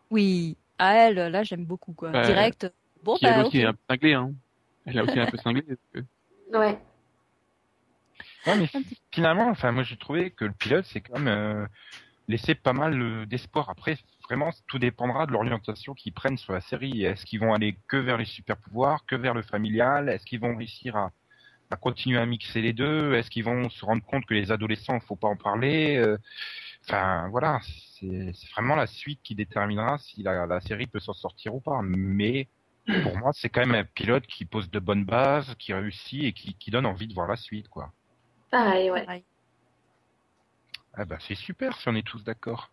[0.10, 2.12] Oui, à elle, là, j'aime beaucoup, quoi.
[2.12, 2.26] Ouais.
[2.26, 2.74] Direct.
[3.04, 3.63] Bon, qui elle bah, aussi ok.
[3.63, 4.13] est un peu cinglée.
[4.13, 4.34] Hein.
[4.86, 5.62] Elle a aussi un peu cinglé.
[5.62, 6.00] parce que-
[6.58, 6.80] ouais.
[8.46, 8.69] Ouais, mais
[9.12, 11.65] finalement, enfin, moi j'ai trouvé que le pilote, c'est quand même euh,
[12.28, 13.69] laissé pas mal euh, d'espoir.
[13.69, 17.04] Après, vraiment, tout dépendra de l'orientation qu'ils prennent sur la série.
[17.04, 20.10] Est-ce qu'ils vont aller que vers les super pouvoirs, que vers le familial?
[20.10, 21.12] Est-ce qu'ils vont réussir à,
[21.73, 23.13] à continuer à mixer les deux?
[23.13, 26.17] Est-ce qu'ils vont se rendre compte que les adolescents, faut pas en parler Euh,
[26.86, 27.62] Enfin, voilà,
[27.97, 31.79] c'est vraiment la suite qui déterminera si la, la série peut s'en sortir ou pas.
[31.81, 32.49] Mais
[33.03, 36.33] pour moi, c'est quand même un pilote qui pose de bonnes bases, qui réussit et
[36.33, 37.93] qui, qui donne envie de voir la suite, quoi.
[38.51, 39.05] Pareil, ouais.
[39.05, 39.23] Pareil.
[40.93, 42.69] Ah bah c'est super si on est tous d'accord.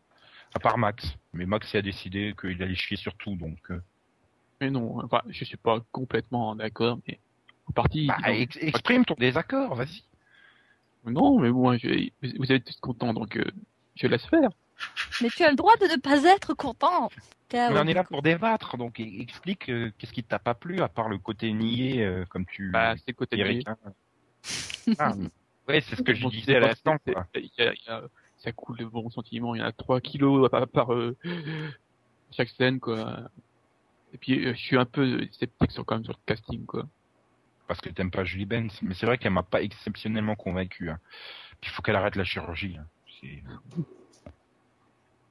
[0.57, 1.17] À part Max.
[1.33, 3.71] Mais Max il a décidé qu'il allait chier sur tout, donc...
[3.71, 3.81] euh,
[4.61, 7.21] Mais non, enfin, je suis pas complètement d'accord, mais
[7.71, 8.07] en partie.
[8.07, 10.03] bah, ex- exprime ton désaccord, vas-y.
[11.07, 13.45] Non, mais bon, je- vous êtes tous contents, donc euh,
[13.97, 14.51] je laisse faire.
[15.23, 17.11] Mais tu as le droit de ne pas être content.
[17.53, 20.89] On est là pour débattre, donc e- explique euh, qu'est-ce qui t'a pas plu, à
[20.89, 22.71] part le côté niais, euh, comme tu...
[22.71, 23.77] Bah, c'est le côté Eric, hein.
[24.99, 25.13] Ah,
[25.69, 26.97] ouais, c'est ce que je Bon, disais à l'instant,
[28.39, 29.55] ça coule de bons sentiments.
[29.55, 31.17] Il y en a 3 kilos par, par euh,
[32.31, 33.21] chaque scène, quoi.
[34.15, 36.87] Et puis, euh, je suis un peu sceptique sur, quand même sur le casting, quoi.
[37.71, 38.77] Parce que t'aimes pas Julie Benz.
[38.83, 40.91] Mais c'est vrai qu'elle m'a pas exceptionnellement convaincu.
[40.91, 40.99] Hein.
[41.61, 42.77] Puis il faut qu'elle arrête la chirurgie.
[42.77, 43.45] hein.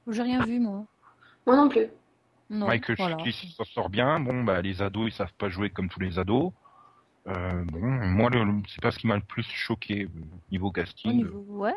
[0.08, 0.86] J'ai rien vu, moi.
[1.46, 1.88] Moi non plus.
[2.48, 3.18] Non, Michael voilà.
[3.30, 4.20] S'en sort bien.
[4.20, 6.50] Bon, bah, les ados, ils savent pas jouer comme tous les ados.
[7.26, 8.30] Euh, bon, moi,
[8.68, 10.08] c'est pas ce qui m'a le plus choqué euh,
[10.50, 11.16] niveau Au casting.
[11.18, 11.44] niveau...
[11.46, 11.74] Ouais,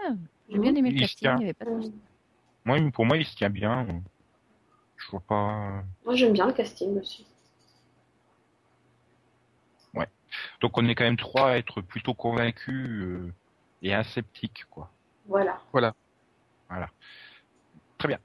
[0.47, 1.35] j'ai bien aimé le Il casting, tient.
[1.39, 1.93] il y avait pas de souci.
[2.63, 3.85] Moi, pour moi, il se tient bien.
[4.95, 5.83] Je vois pas.
[6.05, 7.25] Moi, j'aime bien le casting aussi.
[10.61, 13.33] Donc, on est quand même trois à être plutôt convaincus euh,
[13.81, 14.91] et aseptiques, quoi.
[15.71, 15.95] Voilà.
[17.97, 18.19] Très bien.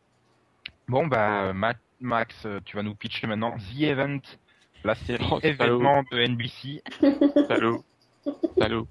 [0.88, 4.20] Bon, bah, Ma- Max, tu vas nous pitcher maintenant The Event,
[4.84, 6.82] la série Oh, événement de NBC.
[8.58, 8.88] Salaud.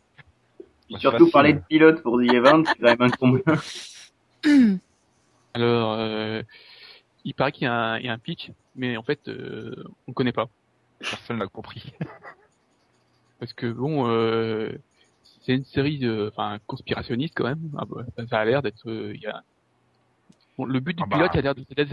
[0.90, 3.44] Bah, Surtout parler de pilote pour The Event, c'est quand même un comble.
[5.54, 6.44] Alors, euh,
[7.24, 9.84] il paraît qu'il y, a un- il y a un pitch, mais en fait, euh,
[10.08, 10.48] on connaît pas.
[11.00, 11.94] Personne l'a compris.
[13.40, 14.72] Parce que bon, euh,
[15.46, 17.72] c'est une série de, enfin, conspirationniste quand même.
[17.78, 19.44] Ah bah, ça, a l'air d'être, euh, y a...
[20.58, 21.18] Bon, le but du Ah bah.
[21.18, 21.40] pilote, ça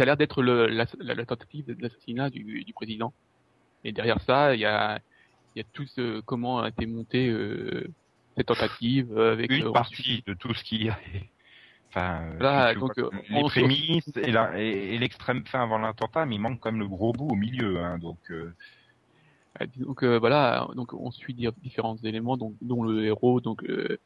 [0.02, 3.12] a l'air, d'être la, la, la tentative de l'assassinat du, du président.
[3.84, 4.98] Et derrière ça, il y a,
[5.54, 7.86] il y a tout ce, comment a été montée euh,
[8.36, 11.30] cette tentative euh, avec Une euh, partie de tout ce qui est.
[11.90, 16.40] Enfin, euh, tu donc, vois, les on- prémices et l'extrême fin avant l'attentat, mais il
[16.40, 17.78] manque quand même le gros bout au milieu.
[17.84, 18.18] Hein, donc,
[19.76, 23.98] Donc euh, voilà, donc on suit di- différents éléments, donc dont le héros, donc euh,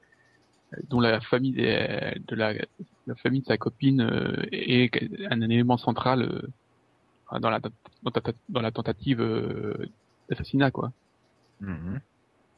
[0.90, 2.52] dont la famille des- de la,
[3.06, 4.90] la famille de sa copine euh, est
[5.30, 7.60] un élément central euh, dans la
[8.02, 9.86] dans, ta- dans la tentative euh,
[10.28, 10.92] d'assassinat quoi.
[11.60, 11.98] Mhm.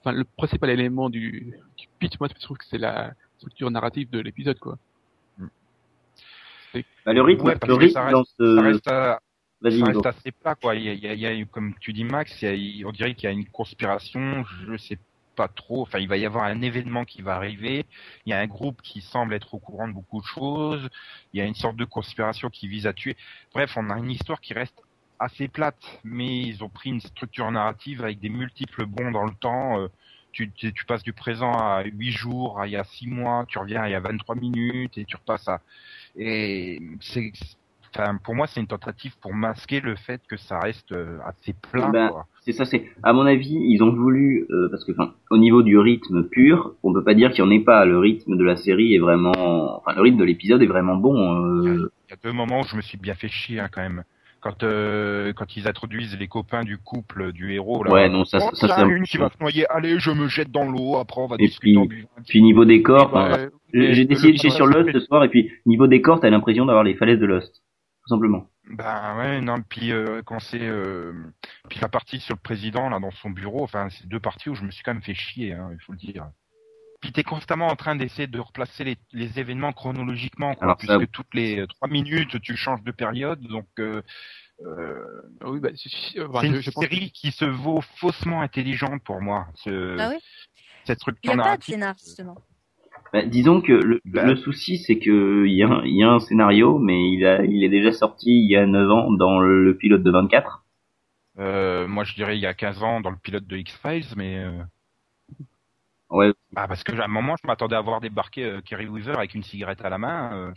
[0.00, 4.10] Enfin le principal élément du, du pitch moi je trouve que c'est la structure narrative
[4.10, 4.78] de l'épisode quoi.
[7.06, 8.56] Bah, le rythme, Ouais, le rythme ça reste- dans ce...
[8.56, 9.20] Ça reste, à-
[9.62, 10.74] Vas-y, ça reste assez plat, quoi.
[10.74, 12.48] Il y a, il y a- il y a, comme tu dis, Max, il y
[12.48, 14.44] a- il- on dirait qu'il y a une conspiration.
[14.66, 14.98] Je sais
[15.36, 15.82] pas trop.
[15.82, 17.86] Enfin, il va y avoir un événement qui va arriver.
[18.26, 20.88] Il y a un groupe qui semble être au courant de beaucoup de choses.
[21.32, 23.16] Il y a une sorte de conspiration qui vise à tuer.
[23.54, 24.82] Bref, on a une histoire qui reste
[25.18, 29.34] assez plate, mais ils ont pris une structure narrative avec des multiples bonds dans le
[29.34, 29.78] temps.
[29.80, 29.88] Euh,
[30.32, 33.44] Tu, tu, tu passes du présent à 8 jours, à il y a 6 mois,
[33.48, 35.60] tu reviens à il y a 23 minutes et tu repasses à...
[36.16, 37.32] Et c'est,
[37.96, 41.54] enfin, pour moi, c'est une tentative pour masquer le fait que ça reste euh, assez
[41.70, 41.88] plat.
[41.92, 42.26] Ben, quoi.
[42.42, 45.62] C'est ça, c'est à mon avis, ils ont voulu euh, parce que enfin, au niveau
[45.62, 47.84] du rythme pur, on peut pas dire qu'il y en ait pas.
[47.84, 51.44] Le rythme de la série est vraiment, enfin le rythme de l'épisode est vraiment bon.
[51.66, 53.82] euh, Il y a deux moments où je me suis bien fait chier hein, quand
[53.82, 54.04] même.
[54.42, 57.90] Quand euh, quand ils introduisent les copains du couple du héros là.
[57.92, 59.66] Ouais, non, ça, Oh, ça, là, c'est un- une qui va se noyer.
[59.68, 60.96] Allez, je me jette dans l'eau.
[60.96, 64.04] Après, on va Et discuter puis- en Puis niveau décor, Ouais, enfin, ouais, j'ai j'ai
[64.06, 67.20] décidé de sur Lost ce soir et puis niveau décor, t'as l'impression d'avoir les falaises
[67.20, 67.60] de Lost,
[68.10, 68.50] simplement.
[68.68, 71.12] Ben ouais, non, puis euh, quand c'est euh,
[71.68, 74.54] puis la partie sur le président là dans son bureau, enfin c'est deux parties où
[74.54, 76.28] je me suis quand même fait chier, hein, il faut le dire.
[77.00, 80.98] Puis t'es constamment en train d'essayer de replacer les, les événements chronologiquement, quoi, Alors ça-
[80.98, 84.02] puisque toutes les trois minutes tu changes de période, donc euh,
[84.60, 89.02] euh, Oui, bah, c'est je, une je pense que- série qui se vaut faussement intelligente
[89.02, 89.48] pour moi.
[89.54, 90.18] Ce, Ah oui
[90.84, 92.36] Cette Il structure n'y a pas de scénar, justement.
[93.12, 96.10] Bah, disons que le, le souci, c'est que il y, a un- il y a
[96.10, 99.38] un scénario, mais il, a, il est déjà sorti il y a 9 ans dans
[99.40, 100.64] le pilote de 24.
[101.38, 104.38] Euh, moi je dirais il y a 15 ans dans le pilote de X-Files, mais
[104.38, 104.62] euh,
[106.10, 109.14] Ouais, Ah, parce que à un moment, je m'attendais à voir débarquer euh, Kerry Weaver
[109.16, 110.52] avec une cigarette à la main euh,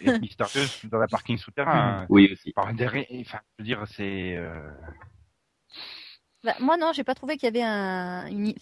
[0.00, 2.08] et mystérieuse dans un parking souterrain.
[2.08, 2.54] oui aussi.
[2.54, 4.36] Par derrière, enfin, je veux dire, c'est.
[6.44, 8.52] Bah, moi non, j'ai pas trouvé qu'il y avait un, une,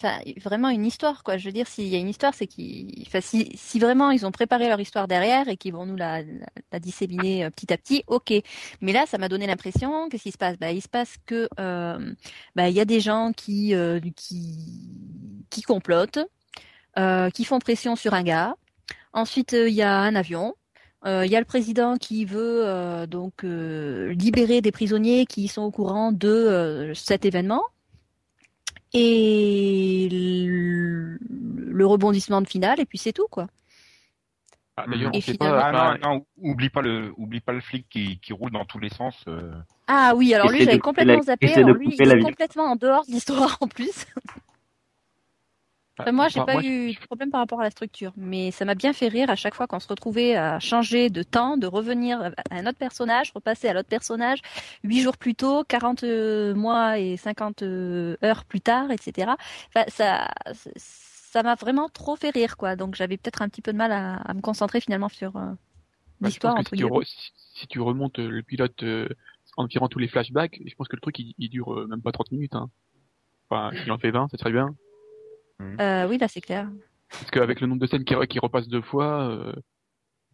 [0.42, 1.38] vraiment une histoire quoi.
[1.38, 4.32] Je veux dire, s'il y a une histoire, c'est qu'ils, si, si vraiment ils ont
[4.32, 6.20] préparé leur histoire derrière et qu'ils vont nous la,
[6.72, 8.34] la, disséminer euh, petit à petit, ok.
[8.82, 10.58] Mais là, ça m'a donné l'impression, qu'est-ce qui se passe?
[10.58, 12.14] Bah, il se passe que, euh,
[12.54, 14.58] bah, il y a des gens qui, euh, qui,
[15.48, 16.18] qui complotent,
[16.98, 18.56] euh, qui font pression sur un gars.
[19.14, 20.54] Ensuite, il y a un avion.
[21.06, 25.48] Euh, Il y a le président qui veut euh, donc euh, libérer des prisonniers qui
[25.48, 27.62] sont au courant de euh, cet événement.
[28.92, 33.46] Et le, le rebondissement de finale, et puis c'est tout, quoi.
[34.76, 35.60] Ah, D'ailleurs, on sait pas.
[35.62, 38.78] Ah, non, non, oublie pas le, oublie pas le flic qui, qui roule dans tous
[38.80, 39.14] les sens.
[39.28, 39.52] euh.
[39.86, 41.46] Ah oui, alors lui, j'avais complètement la- zappé.
[41.54, 44.06] Alors lui, il est complètement en dehors de l'histoire en plus.
[46.00, 48.64] Enfin, moi, j'ai pas moi, eu de problème par rapport à la structure, mais ça
[48.64, 51.66] m'a bien fait rire à chaque fois qu'on se retrouvait à changer de temps, de
[51.66, 54.40] revenir à un autre personnage, repasser à l'autre personnage,
[54.84, 59.32] huit jours plus tôt, 40 euh, mois et 50 euh, heures plus tard, etc.
[59.68, 60.28] Enfin, ça,
[60.76, 62.76] ça m'a vraiment trop fait rire, quoi.
[62.76, 65.46] Donc, j'avais peut-être un petit peu de mal à, à me concentrer finalement sur euh,
[66.20, 66.98] bah, l'histoire entre si tu, guillemets.
[66.98, 69.08] re- si, si tu remontes le pilote euh,
[69.56, 72.02] en tirant tous les flashbacks, je pense que le truc il, il dure euh, même
[72.02, 72.54] pas 30 minutes.
[72.54, 72.70] Hein.
[73.48, 74.74] Enfin, s'il en fait 20, ça serait bien.
[75.60, 76.68] Euh, oui, là, c'est clair.
[77.10, 79.52] Parce qu'avec le nombre de scènes qui, qui repassent deux fois, euh,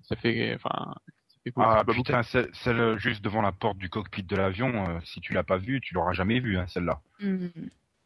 [0.03, 0.95] ça fait, enfin,
[1.29, 4.99] ça fait Ah putain, celle, celle juste devant la porte du cockpit de l'avion, euh,
[5.05, 7.01] si tu l'as pas vue, tu l'auras jamais vue, hein, celle-là.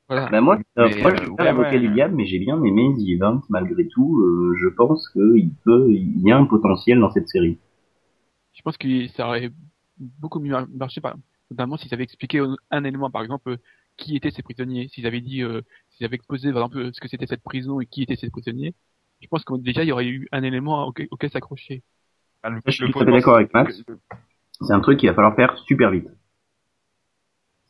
[0.09, 0.29] Voilà.
[0.29, 1.81] Bah moi, euh, Mais, moi euh, je suis ouais, pas l'avocat ouais.
[1.81, 4.21] du diable, mais j'ai bien aimé The Event malgré tout.
[4.21, 7.59] euh, je pense qu'il peut, il y a un potentiel dans cette série.
[8.53, 9.51] Je pense que ça aurait
[9.99, 11.01] beaucoup mieux marché,
[11.51, 13.57] notamment s'ils avaient expliqué un élément, par exemple, euh,
[13.97, 17.09] qui étaient ces prisonniers, s'ils avaient dit, euh, s'ils avaient exposé, par exemple, ce que
[17.09, 18.75] c'était cette prison et qui étaient ces prisonniers.
[19.21, 21.83] Je pense que déjà, il y aurait eu un élément auquel, auquel s'accrocher.
[22.43, 23.83] Ah, Je suis tout à fait d'accord avec Max.
[24.63, 26.09] C'est un truc qu'il va falloir faire super vite.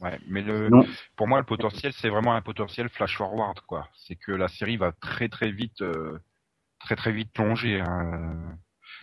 [0.01, 0.87] Ouais, mais le, Non.
[1.17, 3.89] pour moi, le potentiel, c'est vraiment un potentiel flash forward, quoi.
[3.97, 6.19] C'est que la série va très très vite, euh,
[6.79, 7.81] très très vite plonger.
[7.81, 8.57] hein.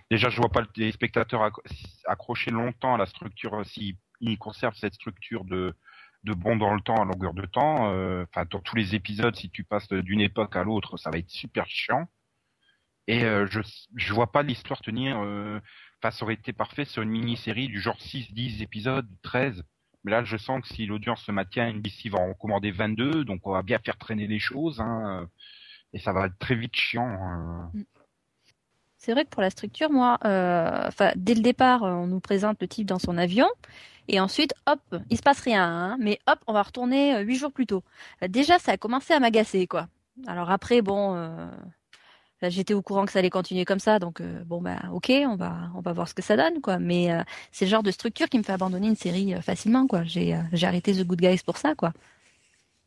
[0.10, 1.62] Déjà, je vois pas les spectateurs acc-
[2.06, 5.76] accrocher longtemps à la structure euh, s'ils ils conservent cette structure de
[6.24, 7.92] de bond dans le temps à longueur de temps.
[7.92, 11.18] euh, Enfin, dans tous les épisodes, si tu passes d'une époque à l'autre, ça va
[11.18, 12.08] être super chiant.
[13.08, 13.62] Et euh, je
[13.96, 15.20] je vois pas l'histoire tenir.
[15.24, 15.60] euh,
[16.02, 19.64] Enfin, ça aurait été parfait sur une mini-série du genre 6, 10 épisodes, 13.
[20.04, 23.48] Mais là, je sens que si l'audience se maintient, NBC va en commander 22, donc
[23.48, 25.28] on va bien faire traîner les choses, hein,
[25.94, 27.08] et ça va être très vite chiant.
[27.08, 27.72] hein.
[28.98, 32.68] C'est vrai que pour la structure, moi, euh, dès le départ, on nous présente le
[32.68, 33.48] type dans son avion,
[34.08, 37.36] et ensuite, hop, il se passe rien, hein, mais hop, on va retourner euh, huit
[37.36, 37.84] jours plus tôt.
[38.24, 39.88] Euh, Déjà, ça a commencé à m'agacer, quoi.
[40.26, 41.50] Alors après, bon, euh,
[42.44, 45.70] j'étais au courant que ça allait continuer comme ça, donc bon bah ok, on va
[45.76, 46.80] on va voir ce que ça donne quoi.
[46.80, 47.10] Mais
[47.52, 50.04] c'est le genre de structure qui me fait abandonner une série facilement quoi.
[50.06, 51.94] J'ai arrêté The Good Guys pour ça quoi.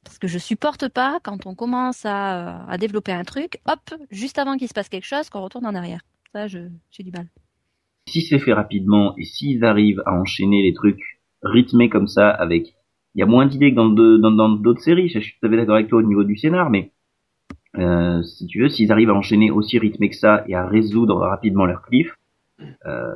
[0.04, 4.56] Parce que je supporte pas quand on commence à, développer un truc, hop, juste avant
[4.56, 6.00] qu'il se passe quelque chose, qu'on retourne en arrière.
[6.32, 7.28] Ça, j'ai du mal.
[8.10, 12.74] Si c'est fait rapidement et s'ils arrivent à enchaîner les trucs rythmés comme ça avec,
[13.14, 15.08] il y a moins d'idées que dans d'autres séries.
[15.08, 16.92] Je suis tout à fait d'accord avec toi au niveau du scénar, mais
[17.78, 21.16] euh, si tu veux, s'ils arrivent à enchaîner aussi rythmé que ça et à résoudre
[21.18, 22.16] rapidement leur cliff,
[22.86, 23.14] euh,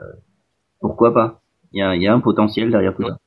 [0.81, 1.43] pourquoi pas?
[1.73, 3.19] Il y a, un potentiel derrière tout ça.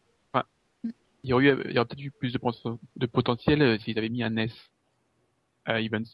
[1.23, 4.37] Il y aurait, peut-être eu plus de, pot- de potentiel euh, s'ils avaient mis un
[4.37, 4.53] S
[5.65, 6.05] à Evans.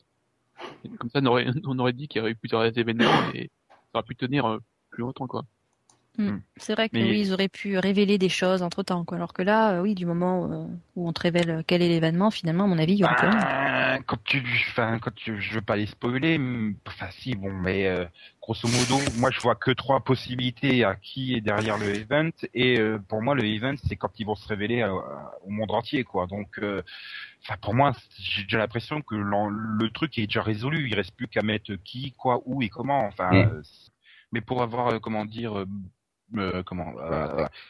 [0.97, 3.99] Comme ça, on aurait, on aurait dit qu'il y aurait eu plusieurs événements et ça
[3.99, 4.59] aurait pu tenir
[4.99, 5.43] euh, plus quoi.
[6.19, 6.38] Hmm.
[6.58, 9.17] C'est vrai que Mais- oui, ils auraient pu révéler des choses entre temps, quoi.
[9.17, 12.29] Alors que là, euh, oui, du moment où, où on te révèle quel est l'événement,
[12.29, 13.39] finalement, à mon avis, il y aura plus rien.
[13.41, 17.51] Ah, quand tu, enfin, quand tu, je veux pas les spoiler, mais- enfin si, bon,
[17.51, 18.06] mais euh,
[18.43, 22.79] grosso modo, moi je vois que trois possibilités à qui est derrière le event, et
[22.79, 25.71] euh, pour moi le event c'est quand ils vont se révéler à- à- au monde
[25.71, 26.27] entier, quoi.
[26.27, 26.84] Donc, euh,
[27.41, 31.27] enfin pour moi, j'ai déjà l'impression que le truc est déjà résolu, il reste plus
[31.27, 33.03] qu'à mettre qui, quoi, où et comment.
[33.08, 33.62] Enfin, euh,
[34.33, 35.65] mais pour avoir, euh, comment dire, euh,
[36.35, 36.93] euh, comment,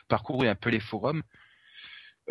[0.08, 1.22] parcouru un peu les forums.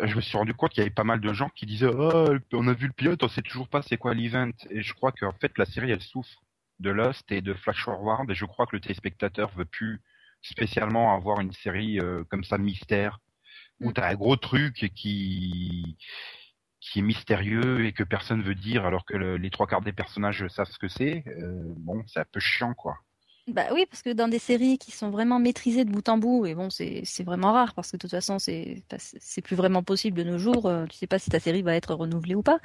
[0.01, 2.35] Je me suis rendu compte qu'il y avait pas mal de gens qui disaient oh,
[2.53, 4.49] on a vu le pilote, on sait toujours pas c'est quoi l'event.
[4.71, 6.41] Et je crois qu'en fait la série elle souffre
[6.79, 10.01] de Lost et de Flash Forward et je crois que le téléspectateur veut plus
[10.41, 13.19] spécialement avoir une série euh, comme ça mystère
[13.81, 13.93] où Mm.
[13.93, 15.95] t'as un gros truc qui
[16.79, 19.93] qui est mystérieux et que personne veut dire alors que le- les trois quarts des
[19.93, 21.23] personnages savent ce que c'est.
[21.27, 22.97] Euh, bon, c'est un peu chiant quoi.
[23.47, 26.45] Bah oui, parce que dans des séries qui sont vraiment maîtrisées de bout en bout,
[26.45, 28.83] et bon, c'est vraiment rare parce que de toute façon, c'est
[29.19, 30.65] c'est plus vraiment possible de nos jours.
[30.65, 32.59] euh, tu sais pas si ta série va être renouvelée ou pas.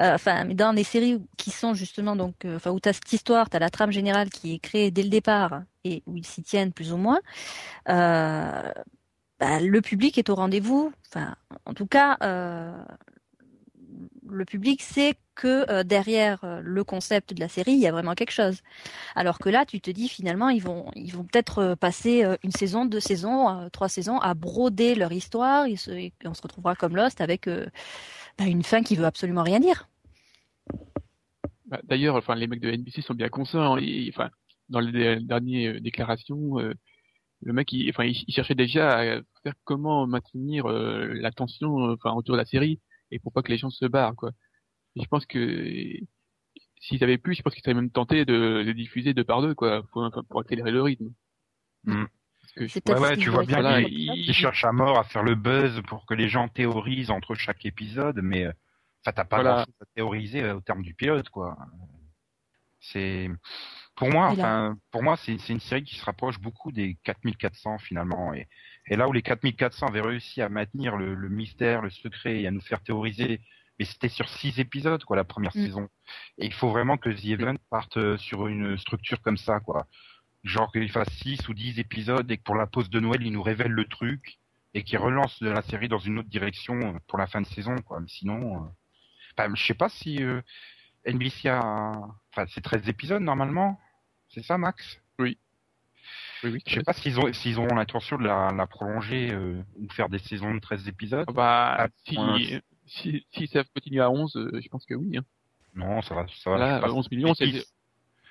[0.00, 3.50] Euh, Enfin, dans des séries qui sont justement donc, euh, enfin, où t'as cette histoire,
[3.50, 6.72] t'as la trame générale qui est créée dès le départ et où ils s'y tiennent
[6.72, 7.20] plus ou moins.
[7.90, 8.72] Euh,
[9.40, 10.92] bah, le public est au rendez-vous.
[11.08, 12.72] Enfin, en tout cas, euh,
[14.34, 17.92] le public sait que euh, derrière euh, le concept de la série, il y a
[17.92, 18.60] vraiment quelque chose.
[19.14, 22.50] Alors que là, tu te dis finalement, ils vont, ils vont peut-être euh, passer une
[22.50, 25.66] saison, deux saisons, trois saisons à broder leur histoire.
[25.66, 29.88] Et, on se retrouvera comme Lost avec bah, une fin qui veut absolument rien dire.
[31.66, 33.76] Bah, D'ailleurs, enfin, les mecs de NBC sont bien conscients.
[33.76, 34.06] hein.
[34.08, 34.30] Enfin,
[34.68, 40.66] dans les dernières déclarations, le mec, il, enfin, il, cherchait déjà à faire comment maintenir
[40.68, 42.80] la tension, enfin, autour de la série,
[43.14, 44.30] et pour pas que les gens se barrent, quoi.
[44.96, 45.94] Et je pense que
[46.80, 49.54] s'ils avaient pu, je pense qu'ils seraient même tentés de, de diffuser deux par deux,
[49.54, 51.10] quoi, pour, accélérer le rythme.
[51.84, 52.04] Mm.
[52.40, 54.18] Parce que je- Ouais, ouais, qu'ils tu vois bien Voilà, pour qu'il Lost.
[54.18, 57.34] il- il cherche à mort à faire le buzz pour que les gens théorisent entre
[57.34, 58.52] chaque épisode, mais euh,
[59.02, 59.54] enfin t'as pas Voilà.
[59.54, 61.56] grand chose à théoriser euh, au terme du pilote, quoi.
[62.80, 63.30] C'est
[63.96, 67.78] pour moi, enfin pour moi c'est c'est une série qui se rapproche beaucoup des 4400
[67.78, 68.46] finalement, et,
[68.86, 72.46] et là où les 4400 avaient réussi à maintenir le, le mystère, le secret et
[72.46, 73.40] à nous faire théoriser,
[73.78, 75.64] mais c'était sur six épisodes quoi la première Mm.
[75.64, 75.88] saison,
[76.38, 79.86] et il faut vraiment que The Event parte euh, sur une structure comme ça, quoi
[80.44, 83.32] genre qu'il fasse 6 ou 10 épisodes et que pour la pause de Noël, il
[83.32, 84.38] nous révèle le truc
[84.74, 87.46] et qu'il relance de la série dans une autre direction euh, pour la fin de
[87.46, 88.00] saison, quoi.
[88.00, 88.68] Mais sinon, euh...
[89.36, 90.42] enfin, je sais pas si euh,
[91.06, 91.92] NBC a...
[92.30, 93.80] Enfin, c'est 13 épisodes, normalement.
[94.28, 95.00] C'est ça, Max?
[95.18, 95.38] Oui,
[96.50, 96.62] oui.
[96.66, 100.08] Je sais pas s'ils ont s'ils auront l'intention de la, la prolonger euh, ou faire
[100.08, 101.26] des saisons de 13 épisodes.
[101.32, 102.62] Bah, Ah, si, ouais.
[102.86, 105.16] si, si ça continue à 11, euh, je pense que oui.
[105.16, 105.24] Hein.
[105.74, 107.74] Non, ça va, ça va Là, passer 11 sous les millions, c'est- 10.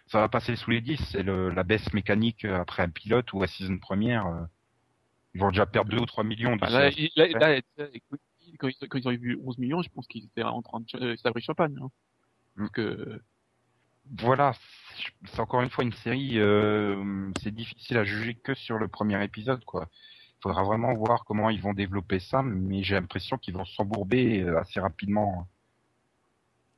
[0.07, 0.99] Ça va passer sous les 10.
[1.11, 4.25] C'est le- la baisse mécanique euh, après un pilote ou la saison première.
[4.27, 4.43] euh,
[5.33, 6.55] Ils vont déjà perdre 2 ou 3 millions.
[6.57, 7.87] Bah, d'ici là, là, là,
[8.59, 10.85] quand, ils, quand ils ont vu 11 millions, je pense qu'ils étaient en train de
[11.03, 11.75] euh, s'abrir champagne.
[11.81, 11.87] Hein.
[12.55, 12.59] Mm.
[12.59, 13.21] Parce que,
[14.19, 14.53] voilà,
[15.25, 19.23] c'est- encore une fois une série, euh, c'est difficile à juger que sur le premier
[19.23, 19.87] épisode, quoi.
[20.39, 24.41] Il faudra vraiment voir comment ils vont développer ça, mais j'ai l'impression qu'ils vont s'embourber
[24.41, 25.47] euh, assez rapidement.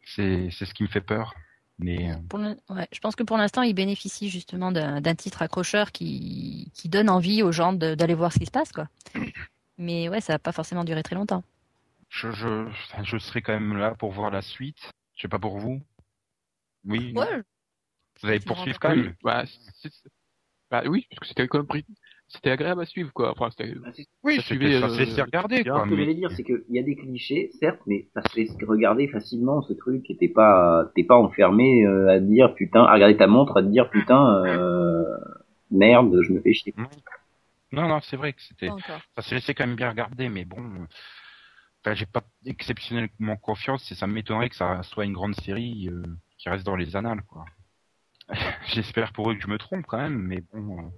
[0.04, 1.34] C'est c'est ce qui me fait peur.
[1.80, 5.16] Mais euh, Pour le- ouais, je pense que pour l'instant, ils bénéficient justement d'un d'un
[5.16, 8.72] titre accrocheur qui, qui donne envie aux gens de- d'aller voir ce qui se passe,
[8.72, 8.88] quoi.
[9.78, 11.44] Mais ouais, ça va pas forcément durer très longtemps.
[12.10, 14.92] je, je, serai quand même là pour voir la suite.
[15.16, 15.82] Je sais pas pour vous.
[16.86, 17.12] Oui.
[17.16, 17.42] Ouais,
[18.22, 19.14] Vous allez poursuivre quand même.
[19.24, 19.44] bah,
[20.72, 21.86] bah oui, parce que c'était quand même pris-
[22.28, 23.32] c'était agréable à suivre, quoi.
[23.32, 23.76] Enfin, c'était,
[24.24, 25.84] Oui, ça c'était euh, regarder, quoi.
[25.86, 28.36] Ce que mais- j'allais dire, c'est qu'il y a des clichés, certes, mais ça se
[28.36, 32.56] laisse regarder facilement ce truc et t'es pas, t'es pas enfermé euh, à te dire
[32.56, 35.04] putain, à regarder ta montre, à te dire putain, euh,
[35.70, 36.74] merde, je me fais chier.
[37.72, 38.70] Non, non, c'est vrai que c'était.
[39.16, 40.88] ça s'est laissé quand même bien regarder, mais bon,
[41.84, 46.02] enfin, j'ai pas exceptionnellement confiance et ça m'étonnerait que ça soit une grande série euh,
[46.38, 47.46] qui reste dans les annales, quoi.
[48.68, 50.90] J'espère pour eux que je me trompe quand même, mais bon, euh,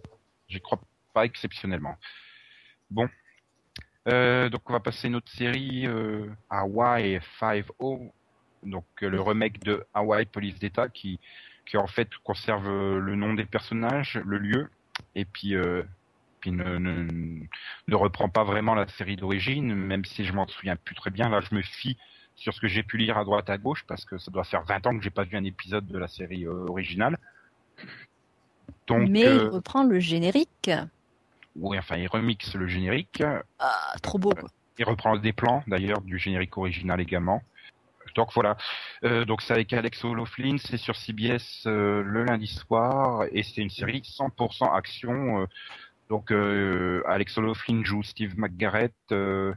[0.47, 0.79] j'y crois
[1.13, 1.97] pas exceptionnellement.
[2.89, 3.09] Bon.
[4.07, 8.11] Euh, donc on va passer une autre série, euh, Hawaii 5-0,
[8.63, 11.19] donc euh, le remake de Hawaii Police d'État qui,
[11.65, 14.69] qui en fait conserve euh, le nom des personnages, le lieu,
[15.15, 15.55] et puis,
[16.39, 17.07] puis ne, ne,
[17.87, 21.29] ne reprend pas vraiment la série d'origine, même si je m'en souviens plus très bien.
[21.29, 21.97] Là, je me fie
[22.35, 24.63] sur ce que j'ai pu lire à droite à gauche parce que ça doit faire
[24.63, 27.17] 20 ans que j'ai pas vu un épisode de la série euh, originale.
[28.87, 30.71] Donc, Mais il euh, reprend le générique.
[31.55, 33.23] oui, enfin, il remixe le générique.
[33.59, 34.49] Ah, trop beau, quoi.
[34.79, 37.41] Il reprend des plans d'ailleurs du générique original également.
[38.15, 38.57] Donc voilà.
[39.03, 43.61] Euh, donc c'est avec Alex O'Loughlin, c'est sur CBS euh, le lundi soir et c'est
[43.61, 45.41] une série 100% action.
[45.41, 45.45] euh,
[46.09, 49.53] donc euh, Alex O'Loughlin joue Steve McGarrett, euh,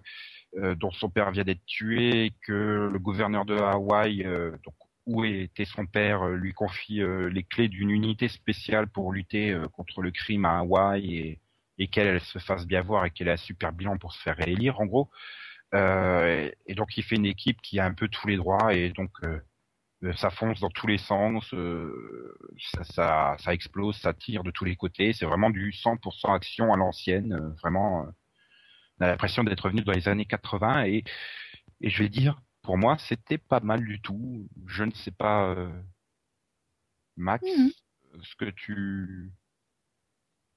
[0.57, 4.75] euh, dont son père vient d'être tué, et que le gouverneur de Hawaï, euh, donc
[5.07, 10.03] où était son père, euh, lui confie les clés d'une unité spéciale pour lutter contre
[10.03, 11.41] le crime à Hawaï et,
[11.79, 14.21] et qu'elle elle se fasse bien voir et qu'elle ait un super bilan pour se
[14.21, 15.11] faire réélire en gros.
[15.75, 18.91] Euh, et donc il fait une équipe qui a un peu tous les droits et
[18.91, 19.11] donc
[20.17, 24.65] ça fonce dans tous les sens, euh, ça, ça, ça explose, ça tire de tous
[24.65, 25.13] les côtés.
[25.13, 28.07] C'est vraiment du 100% action à l'ancienne, euh, vraiment.
[28.07, 28.11] euh,
[28.99, 31.05] on a l'impression d'être revenu dans les années 80 et,
[31.81, 34.47] et je vais dire, pour moi, c'était pas mal du tout.
[34.67, 35.71] Je ne sais pas, euh,
[37.17, 37.71] Max, Mhm.
[38.23, 39.31] ce que tu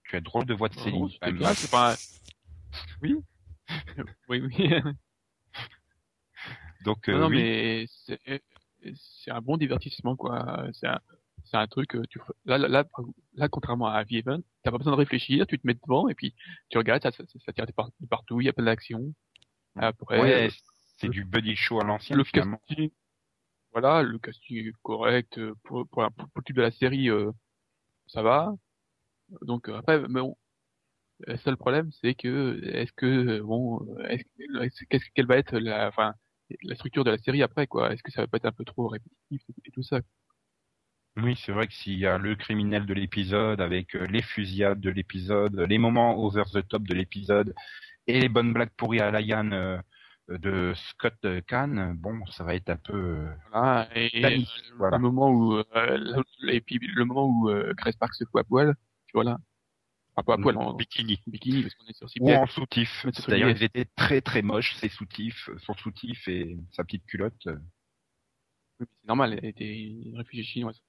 [0.06, 1.10] tu as drôle de voix de Céline.
[1.22, 1.56] Quand même.
[1.56, 1.96] c'est pas-
[3.02, 3.16] Oui.
[4.28, 4.70] oui, oui.
[6.84, 7.38] Donc euh, non, non, oui.
[7.38, 8.18] mais
[8.96, 10.68] c'est un bon divertissement, quoi.
[10.74, 11.00] C'est un,
[11.46, 12.86] c'est un truc, euh, tu, là, là,
[13.34, 16.16] là, contrairement à The Event, t'as pas besoin de réfléchir, tu te mets devant et
[16.16, 16.34] puis
[16.70, 19.14] tu regardes, ça, ça, ça tire de par- de partout, il y a plein d'actions.
[19.76, 20.50] Après, ouais, euh,
[20.98, 22.60] c'est du buddy show à l'ancienne le finalement.
[22.68, 22.92] casting,
[23.72, 27.10] voilà, le casting est correct euh, pour, pour, la- pour le type de la série,
[27.10, 27.32] euh,
[28.08, 28.54] ça va.
[29.42, 30.38] Donc après, mais bon,
[31.26, 34.84] le seul problème, c'est que est-ce que bon, est-ce
[35.16, 36.14] quelle va être la, enfin,
[36.62, 38.66] la structure de la série après quoi Est-ce que ça va pas être un peu
[38.66, 40.00] trop répétitif et tout ça?
[41.18, 44.80] Oui, c'est vrai que s'il y a le criminel de l'épisode avec euh, les fusillades
[44.80, 47.54] de l'épisode, les moments over the top de l'épisode
[48.08, 49.78] et les bonnes blagues pourries à la Yann euh,
[50.30, 53.88] de Scott euh, Kahn, bon, ça va être un peu Voilà.
[53.96, 54.98] Et Danny, euh, voilà.
[54.98, 58.44] le moment où euh, et puis le moment où euh, Grace Park se fout à
[58.44, 58.74] poil,
[59.08, 59.18] tu
[60.22, 63.06] pas à poil en bikini bikini parce qu'on est sur ou en soutif.
[63.28, 67.48] D'ailleurs, ils étaient très très moches, ses soutifs, son soutif et sa petite culotte.
[67.48, 67.58] euh.
[68.80, 70.82] Oui, C'est normal, elle était une réfugiée chinoise.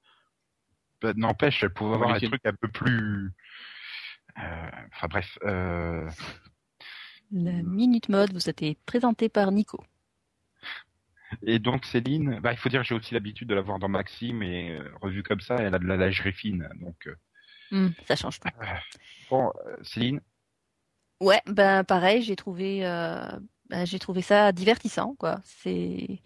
[1.01, 3.33] Bah, N'empêche, elle pouvait avoir un truc un peu plus.
[4.39, 5.39] euh, Enfin bref.
[5.45, 6.11] Euh...
[7.33, 9.83] La Minute Mode vous a été présentée par Nico.
[11.43, 13.89] Et donc Céline, bah, il faut dire que j'ai aussi l'habitude de la voir dans
[13.89, 16.69] Maxime et euh, revue comme ça, elle a de la lingerie fine.
[16.81, 17.09] Donc
[17.75, 18.49] Hmm, ça change tout.
[19.31, 20.21] bon, euh, Céline,
[21.21, 23.27] Ouais, ben pareil, j'ai trouvé, euh,
[23.71, 25.41] ben, j'ai trouvé ça divertissant, quoi.
[25.45, 26.21] C'est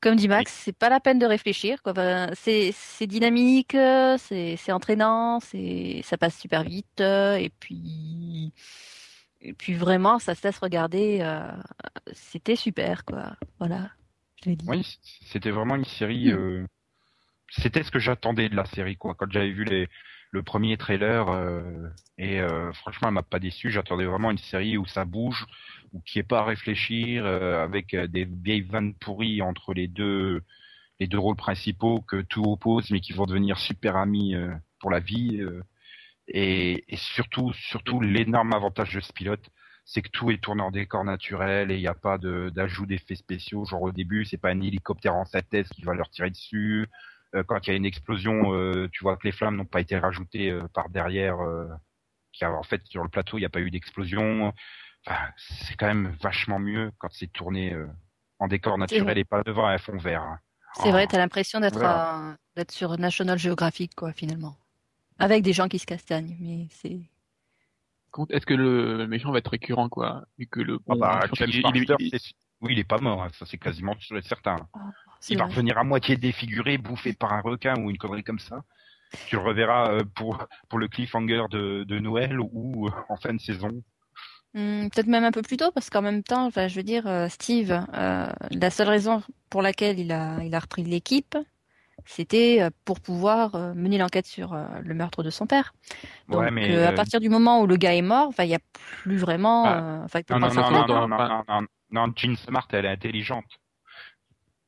[0.00, 1.92] comme dit Max, c'est pas la peine de réfléchir, quoi.
[1.94, 8.52] Ben, c'est c'est dynamique, euh, c'est c'est entraînant, c'est ça passe super vite, et puis
[9.42, 11.20] et puis vraiment, ça se laisse regarder.
[11.22, 11.50] euh,
[12.14, 13.36] C'était super, quoi.
[13.60, 13.90] Voilà,
[14.44, 14.68] je l'ai dit.
[14.68, 16.32] oui, c'était vraiment une série.
[16.32, 16.32] Mm.
[16.32, 16.66] euh,
[17.50, 19.14] C'était ce que j'attendais de la série, quoi.
[19.16, 19.88] Quand j'avais vu les
[20.34, 21.62] le premier trailer euh,
[22.18, 23.70] et euh, franchement, elle m'a pas déçu.
[23.70, 25.46] J'attendais vraiment une série où ça bouge,
[25.92, 29.88] ou qui est pas à réfléchir, euh, avec euh, des vieilles vannes pourries entre les
[29.88, 30.42] deux
[31.00, 34.36] les deux rôles principaux que tout oppose, mais qui vont devenir super amis
[34.78, 35.42] pour la vie.
[36.28, 39.44] et, surtout, surtout l'énorme avantage de ce pilote,
[39.84, 43.16] c'est que tout est tourné en décor naturel et il n'y a pas d'ajout d'effets
[43.16, 43.64] spéciaux.
[43.64, 46.88] Genre au début, c'est pas un hélicoptère en synthèse qui va leur tirer dessus.
[47.34, 49.80] Euh, quand il y a une explosion, euh, tu vois que les flammes n'ont pas
[49.80, 51.40] été rajoutées euh, par derrière.
[51.40, 51.66] Euh,
[52.42, 54.52] en fait, sur le plateau, il n'y a pas eu d'explosion.
[55.06, 57.86] Enfin, c'est quand même vachement mieux quand c'est tourné euh,
[58.38, 60.22] en décor naturel et pas devant un fond vert.
[60.22, 60.38] hein.
[60.76, 60.92] C'est Oh.
[60.92, 62.36] vrai, t'as l'impression d'être Voilà.
[62.56, 64.56] d'être sur National Geographic, quoi, finalement,
[65.18, 66.98] avec des gens qui se castagnent, mais c'est
[68.30, 70.24] Est-ce que le méchant va être récurrent quoi?
[70.38, 72.20] Vu que le Ah bah, il- il il-
[72.60, 74.56] oui, il est pas mort, hein, ça c'est quasiment sûr et certain.
[74.56, 75.52] c'est Il va vrai.
[75.54, 78.62] revenir à moitié défiguré, bouffé par un requin ou une connerie comme ça.
[79.26, 83.32] Tu le reverras euh, pour pour le cliffhanger de, de Noël ou euh, en fin
[83.32, 83.70] de saison.
[84.54, 87.28] Hmm, Peut-être même un peu plus tôt, parce qu'en même temps, je veux dire, euh,
[87.28, 91.36] Steve, euh, la seule raison pour laquelle il a, il a repris l'équipe,
[92.06, 95.74] c'était pour pouvoir mener l'enquête sur le meurtre de son père.
[96.28, 98.54] Donc, ouais, mais euh, à partir du moment où le gars est mort, il y
[98.54, 98.58] a
[99.02, 100.04] plus vraiment, Ah.
[100.14, 103.44] euh, peut non, non, non, non, non, non, Jean Smart, elle est intelligente.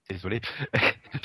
[0.09, 0.41] Désolé.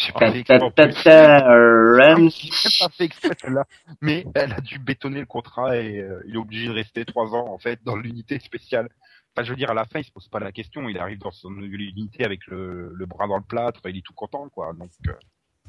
[2.30, 3.66] J'ai pas fait exprès celle-là.
[4.02, 7.34] Mais elle a dû bétonner le contrat et euh, il est obligé de rester trois
[7.36, 8.90] ans en fait dans l'unité spéciale.
[9.36, 10.90] Enfin, je veux dire, à la fin, il se pose pas la question.
[10.90, 13.82] Il arrive dans son nouvelle unité avec le, le bras dans le plâtre.
[13.86, 14.74] Il est tout content, quoi.
[14.74, 15.14] Donc, euh,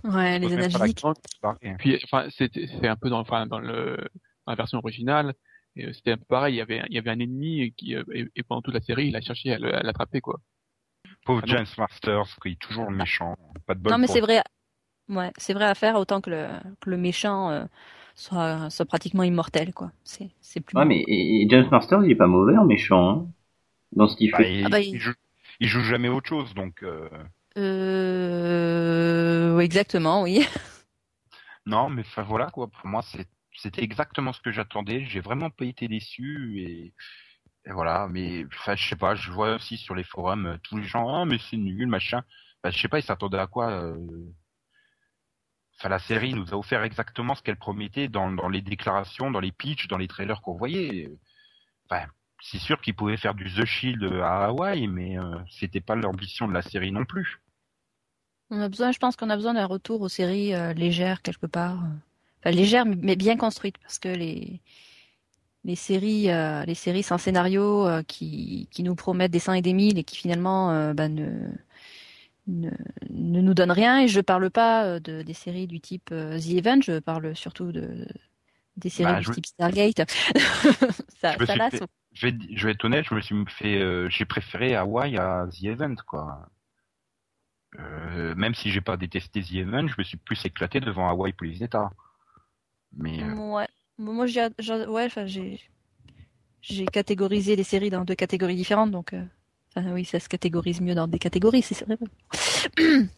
[0.05, 1.07] Ouais, les analytiques.
[1.79, 3.97] Puis, enfin, c'était, c'est un peu dans, enfin, dans le,
[4.47, 5.35] dans la version originale,
[5.79, 6.55] euh, c'était un peu pareil.
[6.55, 8.81] Il y avait, il y avait un ennemi qui, euh, et, et pendant toute la
[8.81, 10.41] série, il a cherché à l'attraper, quoi.
[11.25, 11.47] Pauvre Ah.
[11.47, 13.37] James Masters, qui est toujours le méchant.
[13.67, 14.45] Pas de bol Non, mais c'est vrai.
[15.09, 16.49] Ouais, c'est vrai à faire autant que le,
[16.81, 17.67] que le méchant euh,
[18.17, 19.93] soit, soit pratiquement immortel, quoi.
[20.05, 20.77] C'est, c'est plus.
[20.77, 23.27] Ouais, mais et, et James Masters, il est pas mauvais en méchant, hein,
[23.93, 24.43] dans ce qu'il Bah, fait.
[24.43, 25.15] il, Ah bah, il il- joue,
[25.61, 27.09] il joue jamais autre chose, donc euh,
[27.57, 30.47] Euh, exactement, oui.
[31.67, 32.69] non, mais enfin voilà quoi.
[32.69, 35.05] Pour moi, c'est- c'était exactement ce que j'attendais.
[35.07, 36.95] J'ai vraiment pas été déçu et,
[37.67, 38.09] et voilà.
[38.11, 39.15] Mais enfin, je sais pas.
[39.15, 42.23] Je vois aussi sur les forums euh, tous les gens, ah mais c'est nul, machin.
[42.63, 43.71] Bah, je sais pas, ils s'attendaient à quoi.
[43.71, 43.97] euh,
[45.79, 49.51] Enfin, la série nous a offert exactement ce qu'elle promettait dans, les déclarations, dans les
[49.51, 51.11] pitchs, dans les trailers qu'on voyait.
[51.91, 52.07] Enfin,
[52.41, 56.47] c'est sûr qu'ils pouvaient faire du The Shield à Hawaï, mais euh, c'était pas l'ambition
[56.47, 57.41] de la série non plus.
[58.51, 61.47] On a besoin, je pense qu'on a besoin d'un retour aux séries euh, légères quelque
[61.47, 61.83] part.
[62.41, 64.61] Enfin, légères mais bien construites parce que les
[65.65, 69.63] les séries euh, les séries sans scénario euh, qui qui nous promettent des cent et
[69.63, 71.49] des mille et qui finalement euh, bah, ne
[72.49, 72.71] ne,
[73.11, 76.39] ne nous donnent rien et je parle pas euh, de des séries du type euh,
[76.41, 78.07] The Event, je parle surtout de
[78.77, 79.99] des séries Bah, du je- type Stargate.
[81.21, 81.79] ça Je ça suis lasse.
[81.79, 81.85] fait-
[82.15, 85.47] Je vais, je vais être honnête, je me suis fait, euh, j'ai préféré Hawaii à
[85.51, 86.49] The Event, quoi.
[87.79, 91.33] Euh, même si j'ai pas détesté The Event, je me suis plus éclaté devant Hawaii
[91.35, 91.91] Police d'État.
[92.93, 93.69] Mais euh, Ouais.
[93.99, 94.49] Moi, j'ai,
[96.61, 99.25] j'ai- catégorisé les séries dans deux catégories différentes, donc, euh,
[99.77, 101.99] oui, ça se catégorise mieux dans des catégories, c'est vrai.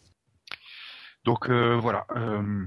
[1.24, 2.06] donc euh, voilà.
[2.16, 2.66] euh,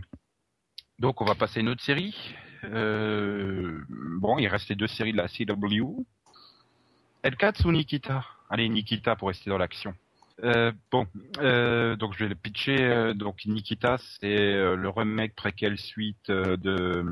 [1.00, 2.36] donc on va passer à une autre série.
[2.64, 6.06] Bon, il reste les deux séries de la CW.
[7.24, 9.94] Hellcats ou Nikita Allez, Nikita pour rester dans l'action.
[10.92, 11.08] Bon,
[11.98, 13.14] donc je vais le pitcher.
[13.16, 17.06] donc Nikita, c'est le remake préquel suite de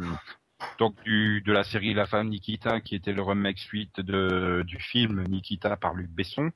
[0.80, 4.80] donc du de la série La femme Nikita, qui était le remake suite de du
[4.80, 6.52] film Nikita par Luc Besson.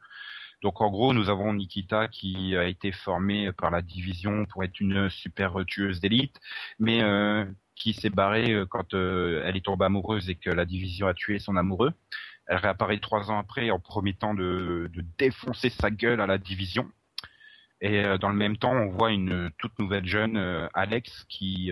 [0.61, 4.79] Donc en gros, nous avons Nikita qui a été formée par la division pour être
[4.79, 6.39] une super tueuse d'élite,
[6.79, 7.45] mais euh,
[7.75, 11.13] qui s'est barrée euh, quand euh, elle est tombée amoureuse et que la division a
[11.13, 11.93] tué son amoureux.
[12.47, 16.91] Elle réapparaît trois ans après en promettant de, de défoncer sa gueule à la division.
[17.81, 21.71] Et euh, dans le même temps, on voit une toute nouvelle jeune, euh, Alex, qui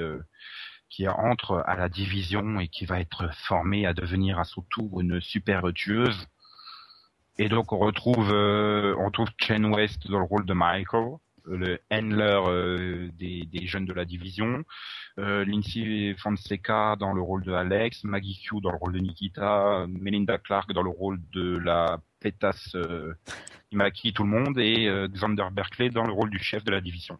[0.89, 5.01] qui entre à la division et qui va être formée à devenir à son tour
[5.01, 6.27] une super tueuse.
[7.38, 11.17] Et donc on retrouve euh, on trouve Chen West dans le rôle de Michael,
[11.47, 14.63] euh, le handler euh, des, des jeunes de la division,
[15.19, 19.85] euh, Lindsay Fonseca dans le rôle de Alex, Maggie Q dans le rôle de Nikita,
[19.88, 23.13] Melinda Clark dans le rôle de la pétasse euh,
[23.69, 26.71] qui maquille tout le monde et euh, Xander Berkeley dans le rôle du chef de
[26.71, 27.19] la division.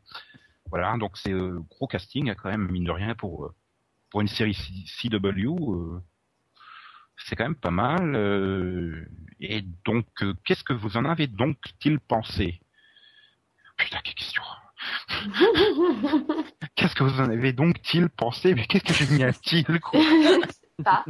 [0.70, 3.56] Voilà, donc c'est euh, gros casting quand même mine de rien pour euh,
[4.10, 5.74] pour une série CW.
[5.74, 6.02] euh,
[7.18, 8.16] c'est quand même pas mal.
[8.16, 9.06] euh,
[9.40, 12.60] et donc, euh, qu'est-ce que vous en avez donc-il pensé?
[13.78, 14.44] Putain, quelle question.
[16.76, 18.54] Qu'est-ce que vous en avez donc-il pensé?
[18.54, 20.00] Mais qu'est-ce que j'ai mis un til quoi
[20.84, 21.04] Pas.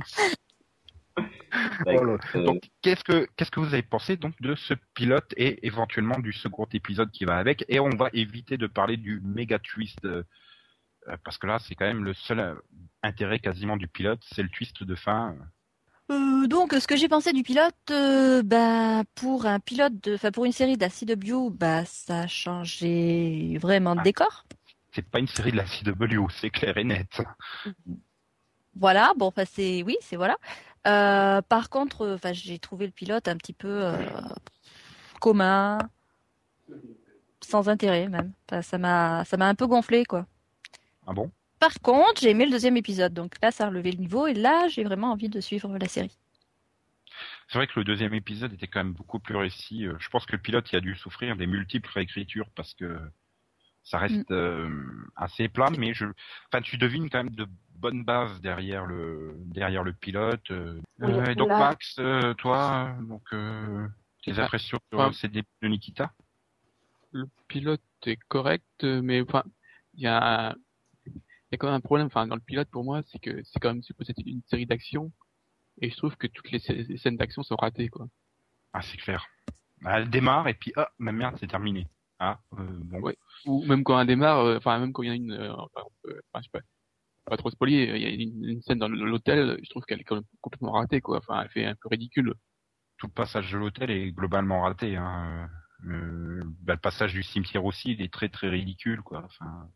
[1.86, 5.34] Bah, Oh euh, Donc, qu'est-ce que qu'est-ce que vous avez pensé donc de ce pilote
[5.38, 7.66] et éventuellement du second épisode qui va avec?
[7.70, 10.24] Et on va éviter de parler du méga twist euh,
[11.10, 12.58] euh, parce que là, c'est quand même le seul
[13.04, 15.36] intérêt quasiment du pilote, c'est le twist de fin.
[16.10, 20.32] Euh, donc, ce que j'ai pensé du pilote, euh, bah, pour un pilote de, enfin,
[20.32, 24.04] pour une série de la CW, bah, ça a changé vraiment de Ah.
[24.04, 24.45] décor.
[24.93, 27.22] C'est pas une série de la CW, c'est clair et net.
[28.76, 30.38] Voilà, bon, enfin, c'est, oui, c'est voilà.
[30.88, 33.98] Euh, par contre, euh, enfin, j'ai trouvé le pilote un petit peu euh,
[35.20, 35.78] commun,
[37.42, 38.34] sans intérêt même.
[38.50, 40.26] Enfin, ça m'a, ça m'a un peu gonflé, quoi.
[41.06, 41.32] Ah bon?
[41.60, 44.34] Par contre, j'ai aimé le deuxième épisode, donc là, ça a relevé le niveau, et
[44.34, 46.18] là, j'ai vraiment envie de suivre la série.
[47.48, 49.86] C'est vrai que le deuxième épisode était quand même beaucoup plus réussi.
[49.88, 53.00] Euh, Je pense que le pilote il a dû souffrir des multiples réécritures parce que
[53.90, 54.70] ça reste euh,
[55.16, 56.06] assez plat, mais je,
[56.52, 60.52] enfin, tu devines quand même de bonnes bases derrière le derrière le pilote.
[60.52, 60.80] euh.
[61.00, 63.88] Oui, Euh, et donc là- Max, euh, toi, donc euh,
[64.24, 65.14] tes impressions sur ouais.
[65.14, 66.12] ces débuts de Nikita?
[67.12, 69.44] le pilote est correct, euh, mais enfin,
[69.94, 70.54] il y a,
[71.06, 71.14] il
[71.52, 72.08] y a quand même un problème.
[72.08, 74.66] Enfin, dans le pilote, pour moi, c'est que c'est quand même supposé être une série
[74.66, 75.12] d'action,
[75.82, 78.08] et je trouve que toutes les, les scènes d'action sont ratées, quoi.
[78.74, 79.26] Ah, c'est clair.
[79.86, 81.88] Elle démarre et puis ah, ma merde, c'est terminé.
[82.20, 82.99] Ah, euh, bon.
[83.01, 83.18] Ouais.
[83.45, 85.84] Ou même quand elle démarre, euh, enfin même quand il y a une, euh, enfin,
[86.05, 86.61] je sais pas,
[87.26, 90.03] pas trop spoiler, il y a une, une scène dans l'hôtel, je trouve qu'elle est
[90.03, 91.18] quand même complètement ratée, quoi.
[91.20, 92.34] Enfin, elle fait un peu ridicule.
[92.97, 94.95] Tout le passage de l'hôtel est globalement raté.
[94.95, 95.49] Hein.
[95.86, 99.24] Euh, bah, le passage du cimetière aussi, il est très très ridicule, quoi.
[99.26, 99.70] Enfin,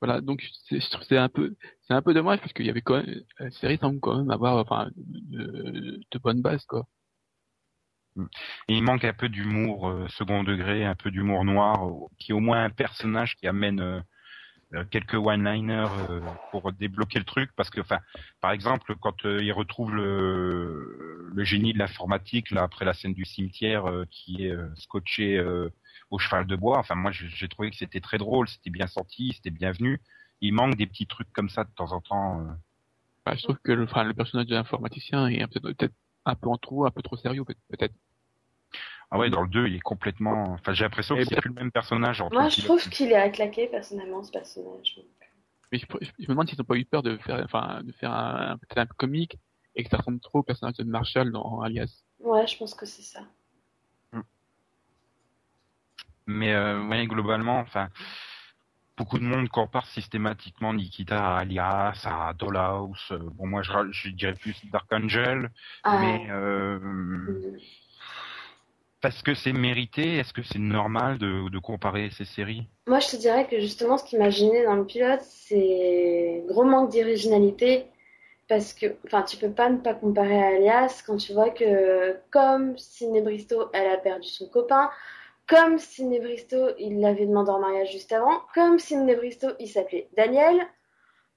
[0.00, 3.22] Voilà, donc c'est un peu, c'est un peu dommage parce qu'il y avait quand même,
[3.38, 6.86] la série semble quand même avoir, enfin, de, de bonnes bases, quoi.
[8.68, 11.88] Il manque un peu d'humour euh, second degré, un peu d'humour noir,
[12.18, 14.00] qui est au moins un personnage qui amène euh,
[14.74, 15.88] euh, quelques one-liners
[16.50, 17.50] pour débloquer le truc.
[17.56, 18.00] Parce que, enfin,
[18.40, 23.84] par exemple, quand il retrouve le, génie de l'informatique là après la scène du cimetière
[24.10, 25.40] qui est scotché
[26.10, 26.78] au cheval de bois.
[26.78, 30.00] Enfin, moi, j'ai trouvé que c'était très drôle, c'était bien sorti, c'était bienvenu.
[30.40, 32.44] Il manque des petits trucs comme ça de temps en temps.
[33.24, 35.94] Enfin, je trouve que le, personnage de l'informaticien est peut-être
[36.26, 37.94] un peu en trop, un peu trop sérieux, peut- peut-être.
[39.10, 40.44] Ah ouais, dans le 2, il est complètement.
[40.54, 42.20] Enfin, j'ai l'impression que c'est plus le même personnage.
[42.20, 44.98] entre Moi, je trouve qu'il est à claquer, personnellement, ce personnage.
[45.72, 47.92] Mais je, je- je me demande s'ils n'ont pas eu peur de faire, enfin, de
[47.92, 49.36] faire un, peut-être un peu comique
[49.74, 52.02] et que ça ressemble trop au personnage de Marshall dans Alias.
[52.20, 53.20] Ouais, je pense que c'est ça.
[56.28, 57.88] Mais euh, ouais, globalement, enfin,
[58.96, 62.98] beaucoup de monde compare systématiquement Nikita à Alias, à Dollhouse.
[63.12, 65.50] Euh, Bon, moi, je dirais plus Dark Angel,
[65.84, 67.58] Ah, mais euh, mm.
[69.06, 72.66] Parce que c'est mérité, est-ce que c'est normal de, de comparer ces séries?
[72.88, 76.64] Moi, je te dirais que justement, ce qui m'a gêné dans le pilote, c'est gros
[76.64, 77.84] manque d'originalité.
[78.48, 82.16] Parce que, enfin, tu peux pas ne pas comparer à Alias quand tu vois que,
[82.32, 84.90] comme Sidney Bristow, elle a perdu son copain,
[85.46, 90.08] comme Sidney Bristow, il l'avait demandé en mariage juste avant, comme Sidney Bristow, il s'appelait
[90.16, 90.66] Daniel,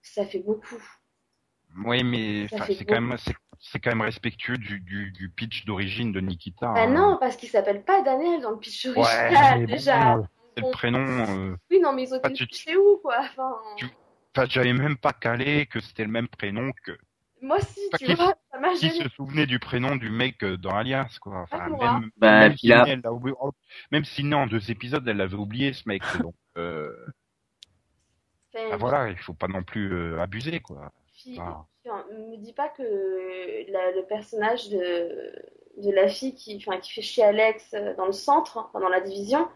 [0.01, 0.83] ça fait beaucoup.
[1.85, 3.15] Oui, mais c'est quand même
[3.59, 6.73] c'est, quand même respectueux du, du, du pitch d'origine de Nikita.
[6.75, 6.87] Ah hein.
[6.87, 10.17] non, parce qu'il s'appelle pas Daniel dans le pitch Ouais, original, bon, déjà.
[10.57, 10.99] c'est le prénom.
[11.51, 13.17] euh, Oui, non, mais ils ont été tu- où, quoi.
[13.19, 13.89] Enfin, Tu-
[14.35, 16.97] Enfin, j'avais même pas calé que c'était le même prénom que
[17.41, 20.43] moi aussi, Pas tu qui- vois, ça m'a qui se souvenait du prénom du mec
[20.43, 21.41] euh, dans Alias, quoi.
[21.41, 21.93] Enfin, moi.
[21.99, 23.51] même, Bah, même si elle oublié- oh,
[23.91, 26.03] même si non, en deux épisodes, elle l'avait oublié, ce mec.
[26.19, 26.93] Donc, euh,
[28.55, 30.91] Enfin, bah voilà, il faut pas non plus euh, abuser, quoi.
[31.21, 31.65] Puis, Ah.
[31.81, 32.83] puis, on me dit pas que
[33.71, 35.33] la- le personnage de,
[35.83, 38.89] de la fille qui, enfin, qui fait chier Alex euh, dans le centre, enfin, dans
[38.89, 39.47] la division,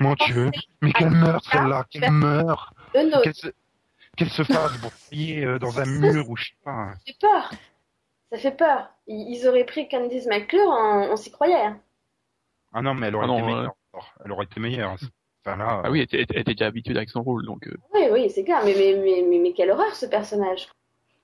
[0.00, 0.50] Mon Dieu,
[0.82, 6.36] mais qu'elle meurt, celle-là, qu'elle meurt, qu'elle se, fasse broyer euh, dans un mur ou
[6.36, 6.92] je sais pas.
[6.94, 7.50] Ça fait peur.
[8.32, 8.90] Ça fait peur.
[9.06, 11.54] Ils, ils auraient pris Candice McClure, on, on s'y croyait.
[11.54, 11.80] hein.
[12.72, 13.54] Ah non, mais elle aurait Ah non, été ouais.
[13.54, 13.74] meilleure.
[14.24, 14.96] Elle aurait été meilleure.
[15.44, 17.76] Enfin là, Ah oui, elle était, elle était déjà habituée avec son rôle, donc euh,
[18.26, 18.60] Oui, c'est clair.
[18.64, 20.68] Mais, mais, mais, mais, mais quelle horreur ce personnage.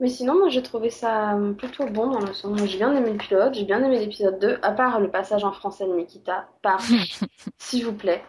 [0.00, 2.58] Mais sinon, moi j'ai trouvé ça euh, plutôt bon dans le sens.
[2.58, 5.44] Moi, J'ai bien aimé le pilote, j'ai bien aimé l'épisode 2, à part le passage
[5.44, 6.48] en français de Nikita.
[6.60, 6.80] Par,
[7.58, 8.24] s'il vous plaît.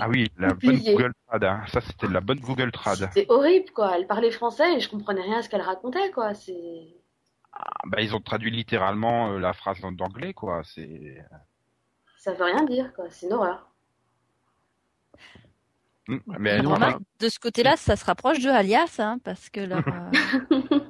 [0.00, 0.76] ah oui, la bonne.
[0.78, 1.44] Google Trad.
[1.44, 1.62] hein.
[1.68, 3.08] Ça, c'était de la bonne Google Trad.
[3.12, 3.96] C'est horrible, quoi.
[3.96, 6.34] Elle parlait français et je comprenais rien à ce qu'elle racontait, quoi.
[6.34, 6.96] C'est.
[7.52, 10.62] Ah, bah, ils ont traduit littéralement euh, la phrase en anglais, quoi.
[10.64, 11.24] C'est.
[12.18, 13.06] Ça veut rien dire, quoi.
[13.08, 13.66] C'est une horreur.
[16.08, 19.48] Mais elle- Non, Remarque, enfin, de ce côté-là, ça se rapproche de Alias, hein, parce
[19.50, 20.80] que leur, euh,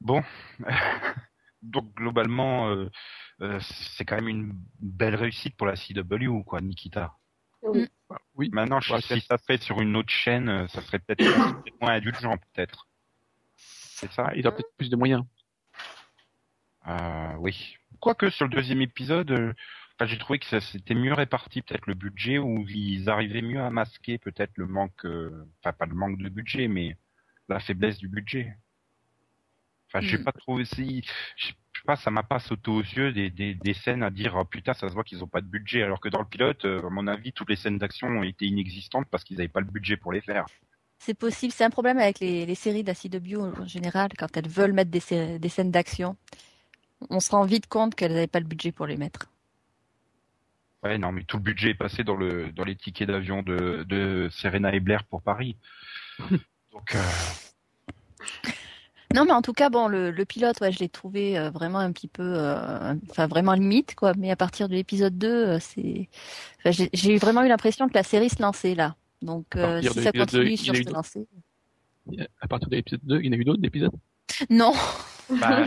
[0.00, 0.22] Bon,
[1.62, 2.88] donc globalement, euh,
[3.42, 7.14] euh, c'est quand même une belle réussite pour la CW, quoi, Nikita.
[7.62, 7.88] Oui.
[8.36, 8.48] oui.
[8.52, 11.24] Maintenant, je- Ouais, si ça serait sur une autre chaîne, ça serait peut-être
[11.80, 12.86] moins indulgent, peut-être.
[13.56, 14.30] C'est ça.
[14.36, 15.24] Ils ont peut-être plus de moyens.
[16.86, 17.76] Euh, oui.
[17.98, 19.52] Quoique sur le deuxième épisode, euh,
[19.98, 23.60] enfin, j'ai trouvé que ça c'était mieux réparti, peut-être le budget, où ils arrivaient mieux
[23.62, 26.96] à masquer peut-être le manque, euh, enfin pas le manque de budget, mais
[27.48, 28.56] la faiblesse du budget.
[29.88, 30.24] Enfin, j'ai Hmm.
[30.24, 31.02] pas trouvé si,
[31.36, 31.54] je sais
[31.86, 34.74] pas, ça m'a pas sauté aux yeux des, des, des scènes à dire oh, putain,
[34.74, 36.90] ça se voit qu'ils ont pas de budget, alors que dans le pilote, euh, à
[36.90, 39.96] mon avis, toutes les scènes d'action ont été inexistantes parce qu'ils avaient pas le budget
[39.96, 40.46] pour les faire.
[40.98, 41.52] c'est possible.
[41.52, 44.72] C'est un problème avec les, les séries de la CW en général, quand elles veulent
[44.72, 45.00] mettre des
[45.48, 46.16] scènes d'action.
[47.10, 49.28] On se rend vite compte qu'elles n'avaient pas le budget pour les mettre.
[50.86, 53.84] Ouais, non, mais tout le budget est passé dans le dans les tickets d'avion de,
[53.88, 55.56] de Serena et Blair pour Paris.
[56.72, 57.02] Donc, euh,
[59.14, 61.78] Non, mais en tout cas, bon, le, le pilote, ouais, je l'ai trouvé euh, vraiment
[61.78, 64.12] un petit peu, euh, enfin vraiment limite, quoi.
[64.18, 66.08] Mais à partir de l'épisode 2, euh, c'est,
[66.64, 68.94] enfin, j'ai vraiment eu l'impression que la série se lançait là.
[69.22, 70.84] Donc, À euh, partir si de ça l'épisode deux, continue il y sur a eu
[70.84, 71.26] ce lancée.
[72.40, 73.94] À partir de l'épisode 2, il y en a eu d'autres d'épisodes
[74.50, 74.72] Non,
[75.40, 75.64] bah,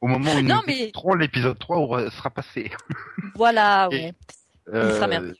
[0.00, 2.70] au, moment où Non, nous mais- écouterons, l'épisode 3 aura- sera passé.
[3.34, 4.14] voilà, Et- ouais.
[4.68, 5.36] Euh, sera merveilleux.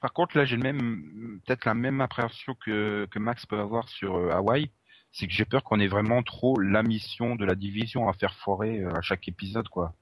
[0.00, 3.88] par contre, là, j'ai le même, peut-être la même appréhension que, que Max peut avoir
[3.88, 4.70] sur euh, Hawaï.
[5.14, 8.34] C'est que j'ai peur qu'on ait vraiment trop la mission de la division à faire
[8.34, 9.92] foirer euh, à chaque épisode, quoi.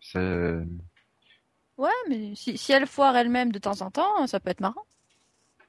[0.00, 0.58] C'est,
[1.76, 4.82] Ouais, mais si, si elle foire elle-même de temps en temps, ça peut être marrant.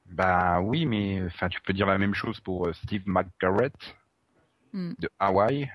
[0.07, 3.73] Bah oui, mais enfin tu peux dire la même chose pour Steve McGarrett
[4.73, 4.93] Hmm.
[4.99, 5.69] de Hawaii.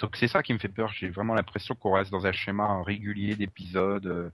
[0.00, 0.92] Donc c'est ça qui me fait peur.
[0.92, 4.30] J'ai vraiment l'impression qu'on reste dans un schéma régulier d'épisodes, euh,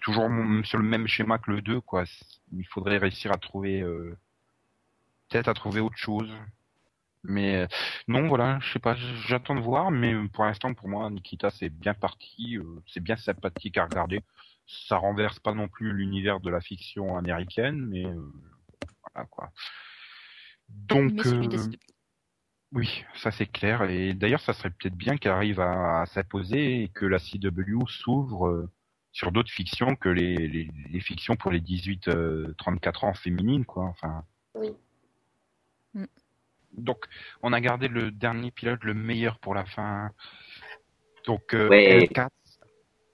[0.00, 0.28] toujours
[0.64, 2.04] sur le même schéma que le 2, quoi.
[2.52, 4.16] Il faudrait réussir à trouver, euh,
[5.28, 6.30] peut-être à trouver autre chose.
[7.22, 7.66] Mais euh,
[8.08, 8.94] non, voilà, je sais pas,
[9.26, 13.78] j'attends de voir, mais pour l'instant, pour moi, Nikita, c'est bien parti, c'est bien sympathique
[13.78, 14.22] à regarder.
[14.66, 18.04] Ça renverse pas non plus l'univers de la fiction américaine, mais
[19.02, 19.50] voilà quoi.
[20.68, 21.56] Donc, mais
[22.76, 23.84] oui, ça c'est clair.
[23.84, 27.86] Et d'ailleurs, ça serait peut-être bien qu'elle arrive à, à s'imposer et que la CW
[27.88, 28.70] s'ouvre euh,
[29.12, 33.84] sur d'autres fictions que les, les, les fictions pour les 18-34 ans féminines, quoi.
[33.84, 34.24] Enfin.
[34.54, 34.68] Oui.
[35.94, 36.04] Mm.
[36.76, 37.06] Donc,
[37.42, 40.10] on a gardé le dernier pilote, le meilleur pour la fin.
[41.24, 42.06] Donc, euh, Ouais.
[42.06, 42.28] L4,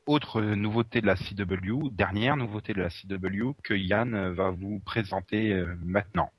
[0.07, 4.81] autre nouveauté de la CW, dernière nouveauté de la CW que Yann euh, va vous
[4.81, 6.33] présenter euh, maintenant.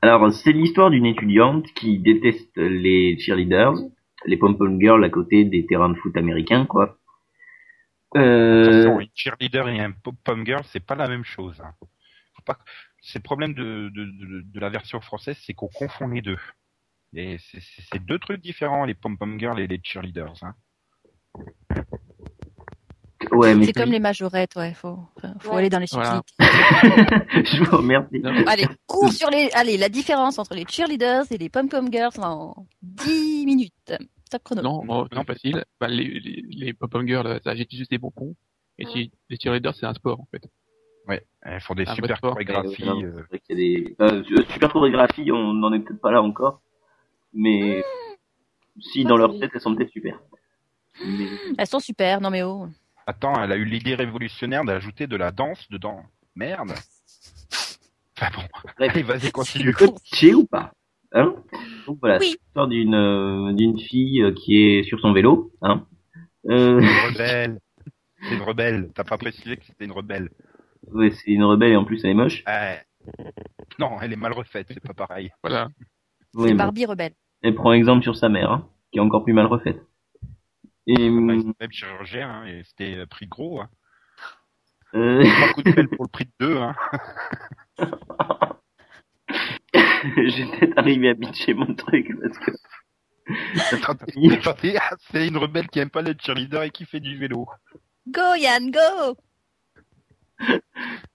[0.00, 3.74] Alors, c'est l'histoire d'une étudiante qui déteste les cheerleaders,
[4.26, 6.98] les pom-pom girls à côté des terrains de foot américains, quoi.
[8.16, 11.60] Euh, Attention, une cheerleader et un pom-pom girl, c'est pas la même chose.
[11.60, 11.72] hein.
[12.34, 12.58] Faut pas...
[13.00, 16.38] C'est le problème de, de, de, de la version française, c'est qu'on confond les deux.
[17.14, 20.42] Et c'est deux trucs différents, les pom-pom girls et les cheerleaders.
[20.42, 20.54] Hein.
[23.32, 24.72] Ouais, mais C'est comme les majorettes, ouais.
[24.74, 24.98] Faut,
[25.40, 25.58] faut Ouais.
[25.58, 26.22] aller dans les Voilà.
[26.38, 27.44] subtilités.
[27.58, 28.18] je vous remercie.
[28.20, 29.50] Non, Allez, cours sur les.
[29.54, 33.92] Allez, la différence entre les cheerleaders et les pom-pom girls en 10 minutes.
[34.30, 34.62] Top chrono.
[34.62, 35.24] non, moi, Non.
[35.24, 35.64] facile.
[35.80, 38.34] Bah, les, les, les pop-up girls, ça agite juste des bonbons.
[38.78, 38.84] Et
[39.28, 40.42] les cheerleaders, c'est un sport, en fait.
[41.08, 42.84] Ouais, elles font des Un super chorégraphies.
[42.84, 44.22] Euh, y a des euh,
[44.52, 46.62] super chorégraphie, on n'en est peut-être pas là encore,
[47.34, 47.82] mais
[48.78, 50.20] si dans leur tête elles sont peut-être super.
[51.04, 51.26] Mais
[51.58, 52.68] Elles sont super, non mais oh.
[53.06, 56.02] Attends, elle a eu l'idée révolutionnaire d'ajouter de la danse dedans.
[56.36, 56.72] Merde.
[58.16, 58.42] Enfin bon,
[58.78, 59.74] allez, vas-y, tu continue.
[59.74, 60.72] pitcher ou pas
[61.14, 61.34] Hein?
[61.86, 62.26] Donc voilà, Oui.
[62.30, 65.84] c'est l'histoire d'une euh, d'une fille euh, qui est sur son vélo, hein.
[66.48, 67.58] Euh, Une rebelle.
[68.22, 68.90] C'est une rebelle.
[68.94, 70.30] T'as pas précisé que c'était une rebelle.
[70.92, 72.42] ouais, c'est une rebelle et en plus elle est moche.
[72.48, 72.76] Euh,
[73.78, 75.30] Non, elle est mal refaite, c'est pas pareil.
[75.42, 75.68] Voilà.
[76.34, 77.12] Oui, C'est Barbie rebelle.
[77.42, 79.82] elle prend exemple sur sa mère, hein, qui est encore plus mal refaite.
[80.86, 80.94] Et
[81.26, 83.60] Bah, hum, même chirurgien, hein, et c'était prix gros.
[83.60, 83.68] Hein.
[84.94, 86.56] euh, Trois coups de pelle pour le prix de deux.
[86.58, 86.74] Hein.
[89.74, 92.50] j'ai peut-être arrivé à pitcher mon truc parce que
[94.78, 97.46] ah, c'est une rebelle qui aime pas les cheerleaders et qui fait du vélo.
[98.06, 99.16] Go Yann, go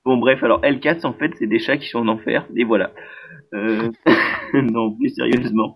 [0.06, 2.92] Bon bref, alors L4 en fait c'est des chats qui sont en enfer et voilà.
[3.54, 3.92] Euh...
[4.54, 5.76] non, plus sérieusement.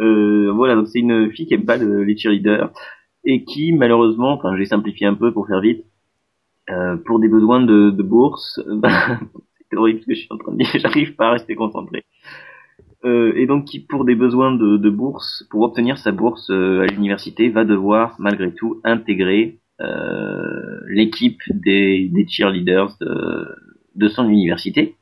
[0.00, 2.72] Euh, voilà, donc c'est une fille qui aime pas le- les cheerleaders
[3.28, 5.84] et qui malheureusement, enfin je vais simplifier un peu pour faire vite,
[6.70, 9.20] euh, pour des besoins de, bourse, bah,
[9.70, 12.04] c'est horrible ce que je suis en train de dire, j'arrive pas à rester concentré.
[13.04, 16.86] Euh, et donc qui pour des besoins de, bourse, pour obtenir sa bourse euh, à
[16.86, 19.60] l'université, va devoir malgré tout intégrer
[20.88, 22.96] l'équipe des, cheerleaders
[23.94, 24.96] de, son université.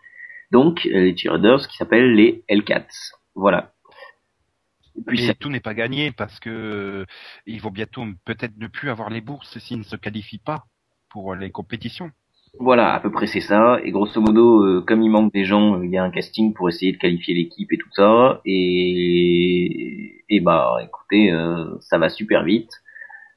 [0.51, 2.85] Donc les cheerleaders qui s'appellent les L4.
[3.35, 3.72] Voilà.
[4.99, 7.07] Et puis tout n'est pas gagné parce que euh,
[7.47, 10.64] ils vont bientôt peut-être ne plus avoir les bourses s'ils ne se qualifient pas
[11.11, 12.11] pour les compétitions.
[12.59, 13.78] voilà, à peu près c'est ça.
[13.84, 16.55] Et grosso modo, euh, comme il manque des gens, euh, il y a un casting
[16.55, 18.40] pour essayer de qualifier l'équipe et tout ça.
[18.47, 22.70] Et, et bah écoutez, euh, ça va super vite.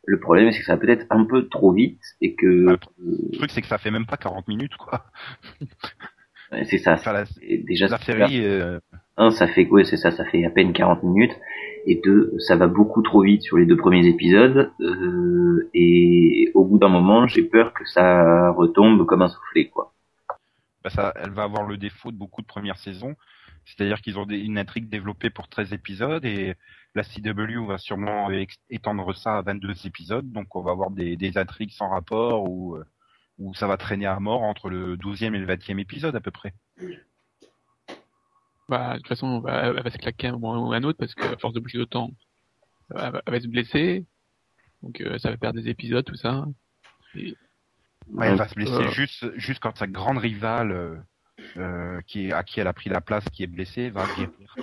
[0.05, 3.37] Le problème c'est que ça va peut-être un peu trop vite et que euh, Le
[3.37, 5.05] truc c'est que ça fait même pas 40 minutes quoi.
[6.51, 6.93] ouais, c'est ça.
[6.93, 8.79] Enfin, la, c'est déjà la série, euh,
[9.19, 11.37] Un, ça fait quoi C'est ça, ça fait à peine 40 minutes.
[11.85, 14.71] Et deux, ça va beaucoup trop vite sur les deux premiers épisodes.
[14.79, 19.93] euh, et au bout d'un moment, j'ai peur que ça retombe comme un soufflé, quoi.
[20.83, 23.15] bah, ça, elle va avoir le défaut de beaucoup de premières saisons.
[23.65, 26.55] C'est-à-dire qu'ils ont une intrigue développée pour 13 épisodes et
[26.95, 28.29] la CW va sûrement
[28.69, 30.31] étendre ça à 22 épisodes.
[30.31, 32.85] Donc on va avoir des, intrigues sans rapport où, euh,
[33.37, 36.31] où ça va traîner à mort entre le 12e et le 20e épisode à peu
[36.31, 36.53] près.
[38.69, 41.15] Bah, de toute façon, bah, elle va se claquer un moment ou un autre parce
[41.15, 42.11] que, à force de bouger d'autant,
[42.91, 44.05] elle va, elle va se blesser.
[44.83, 46.45] Donc, euh, ça va perdre des épisodes, tout ça.
[47.15, 47.35] Et,
[48.11, 48.89] Ouais, elle va se blesser Euh.
[48.89, 51.03] juste, juste quand sa grande rivale,
[51.57, 54.55] euh, qui à qui elle a pris la place, qui est blessée, va guérir.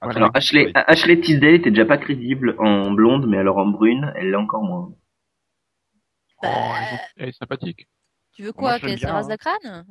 [0.00, 4.30] Alors Ashley, Ashley Tisdale était déjà pas crédible en blonde, mais alors en brune, elle
[4.30, 4.92] l'est encore moins.
[6.42, 6.72] oh,
[7.16, 7.88] elle, est- sympathique.
[8.32, 9.84] Tu veux quoi Qu'elle se rase la crâne?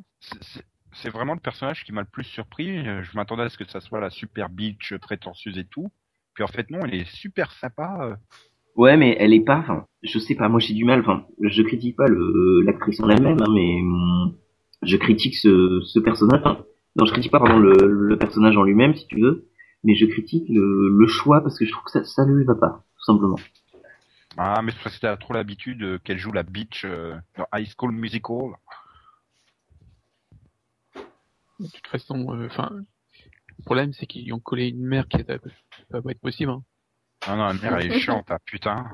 [0.94, 2.88] C'est vraiment le personnage qui m'a le plus surpris.
[2.88, 5.92] Euh, Je m'attendais à ce que ça soit la super bitch prétentieuse et tout.
[6.34, 7.98] Puis en fait non, elle est super sympa.
[8.02, 8.16] euh.
[8.76, 9.58] Ouais, mais elle est pas.
[9.60, 10.48] Enfin, je sais pas.
[10.50, 11.02] Moi, j'ai du mal.
[11.02, 14.36] Enfin, je critique pas le l'actrice en elle-même, hein, mais hum,
[14.84, 16.40] je critique ce, ce personnage.
[16.44, 16.64] Enfin,
[16.96, 19.48] non, je critique pas pardon le, le personnage en lui-même, si tu veux,
[19.84, 22.46] mais je critique le, le choix parce que je trouve que ça, ça ne lui
[22.46, 23.36] va pas, tout simplement.
[24.38, 27.46] Ah, mais c'est parce que t'as trop l'habitude euh, qu'elle joue la bitch euh, dans
[27.54, 28.52] High School Musical.
[31.60, 35.38] De toute façon, enfin, le problème c'est qu'ils ont collé une mère qui est- ça
[35.92, 36.52] va pas être possible.
[36.52, 36.64] Hein.
[37.28, 38.94] Non, non, la mère, elle est chiante, ah, putain.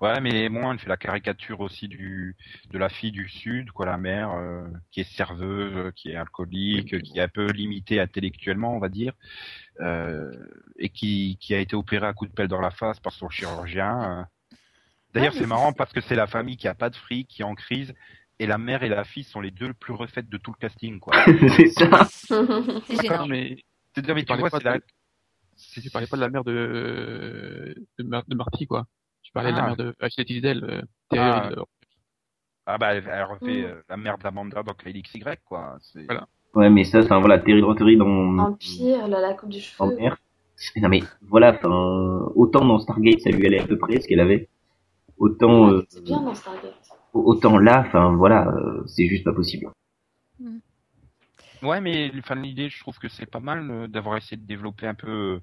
[0.00, 2.34] Ouais, mais moi, elle fait la caricature aussi du
[2.70, 7.02] de la fille du Sud, quoi, la mère, euh, qui est serveuse, qui est alcoolique,
[7.02, 9.12] qui est un peu limitée intellectuellement, on va dire,
[9.80, 10.32] euh,
[10.78, 13.28] et qui, qui a été opérée à coup de pelle dans la face par son
[13.28, 14.20] chirurgien.
[14.20, 14.24] euh.
[15.12, 17.42] D'ailleurs, Ouais, c'est marrant parce que c'est la famille qui a pas de fric, qui
[17.42, 17.94] est en crise,
[18.38, 20.58] et la mère et la fille sont les deux les plus refaites de tout le
[20.58, 21.14] casting, quoi.
[21.26, 22.04] c'est ça.
[22.10, 23.26] C'est gênant.
[23.26, 23.56] mais
[23.94, 24.78] C'est-à-dire, mais Tu tu parlais vois, pas c'est la...
[24.78, 24.84] de-
[25.82, 28.84] tu parlais pas de la mère de de, Mar- de Marty quoi.
[29.22, 29.66] Tu parlais de la Ah.
[29.68, 30.82] mère de Ashley Tisdale, euh,
[31.12, 31.48] Ah.
[31.48, 31.62] terrible.
[32.66, 33.64] Ah bah, elle, elle refait Mm.
[33.64, 35.76] euh, la mère d'Amanda dans KLXY, quoi.
[35.80, 36.26] C'est- Voilà.
[36.54, 39.96] Ouais, mais ça, enfin voilà, Terry Rothery dans Empire, là, la coupe du en cheveu.
[39.96, 40.16] mer.
[40.76, 44.20] Non mais voilà, enfin, autant dans Stargate ça lui allait à peu près ce qu'elle
[44.20, 44.48] avait,
[45.18, 46.85] autant euh, C'est bien dans Stargate.
[47.16, 49.68] Autant là, enfin voilà, euh, c'est juste pas possible.
[51.62, 54.86] Ouais, mais enfin, l'idée, je trouve que c'est pas mal euh, d'avoir essayé de développer
[54.86, 55.40] un peu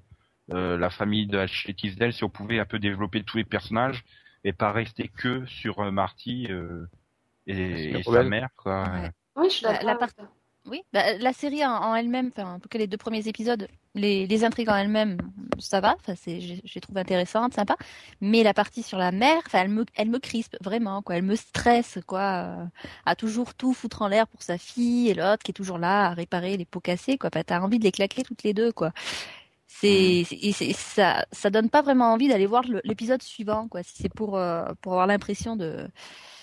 [0.52, 4.04] euh, la famille de Ashley Tisdale, si on pouvait un peu développer tous les personnages
[4.44, 6.86] et pas rester que sur euh, Marty euh,
[7.46, 8.84] et, sa mère, quoi.
[8.84, 9.10] Ouais.
[9.36, 9.86] Oui, je suis La- d'accord.
[9.86, 10.32] la avec part- ça.
[10.66, 14.26] Oui, bah, la série en, elle-même, enfin, en tout cas les deux premiers épisodes, les,
[14.26, 15.18] les intrigues en elles-mêmes,
[15.58, 17.76] ça va, enfin, c'est, j'ai, trouvé intéressante, sympa.
[18.22, 21.16] Mais la partie sur la mère, enfin, elle me, elle me crispe vraiment, quoi.
[21.16, 22.64] Elle me stresse, quoi, euh,
[23.04, 26.06] à toujours tout foutre en l'air pour sa fille et l'autre qui est toujours là
[26.06, 27.28] à réparer les pots cassés, quoi.
[27.30, 28.92] Enfin, t'as envie de les claquer toutes les deux, quoi.
[29.66, 33.82] C'est, c'est- ça, ça donne pas vraiment envie d'aller voir l'épisode suivant, quoi.
[33.82, 35.88] Si c'est pour, euh, pour avoir l'impression de,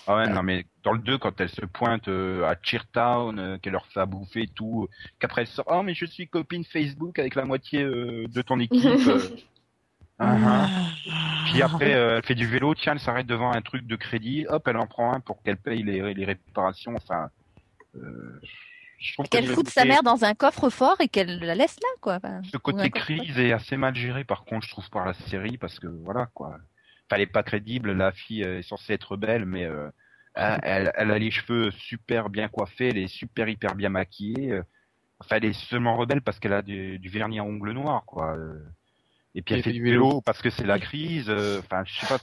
[0.06, 3.58] Ah ouais, non, mais dans le 2, quand elle se pointe euh, à Cheertown, euh,
[3.58, 6.26] qu'elle leur fait à bouffer et tout, euh, qu'après elle sort, oh, mais je suis
[6.28, 8.84] copine Facebook avec la moitié euh, de ton équipe.
[8.84, 9.18] euh.
[10.18, 10.68] Ah, ah.
[11.46, 14.46] Puis après, euh, elle fait du vélo, tiens, elle s'arrête devant un truc de crédit,
[14.48, 16.94] hop, elle en prend un pour qu'elle paye les, les réparations.
[16.94, 17.28] Enfin,
[17.96, 18.40] euh,
[19.30, 22.16] qu'elle le foute sa mère dans un coffre-fort et qu'elle la laisse là, quoi.
[22.16, 25.58] Enfin, Ce côté crise est assez mal géré, par contre, je trouve, par la série,
[25.58, 26.58] parce que voilà, quoi.
[27.12, 29.90] Enfin, elle est pas crédible, la fille euh, est censée être belle, mais euh,
[30.34, 34.52] elle, elle- a les cheveux super bien coiffés, elle est super hyper bien maquillée.
[34.52, 34.62] euh.
[35.20, 38.36] Enfin, elle est seulement rebelle parce qu'elle a du, du vernis à ongles noirs, quoi.
[39.34, 41.30] Et puis elle, fait du vélo, parce que c'est la crise.
[41.30, 42.18] Enfin, je sais pas,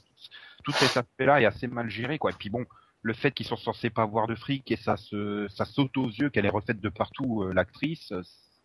[0.63, 2.31] tout cet aspect-là est assez mal géré, quoi.
[2.31, 2.65] Et puis bon,
[3.03, 6.09] le fait qu'ils sont censés pas avoir de fric et ça se, ça saute aux
[6.09, 8.13] yeux qu'elle est refaite de partout, l'actrice,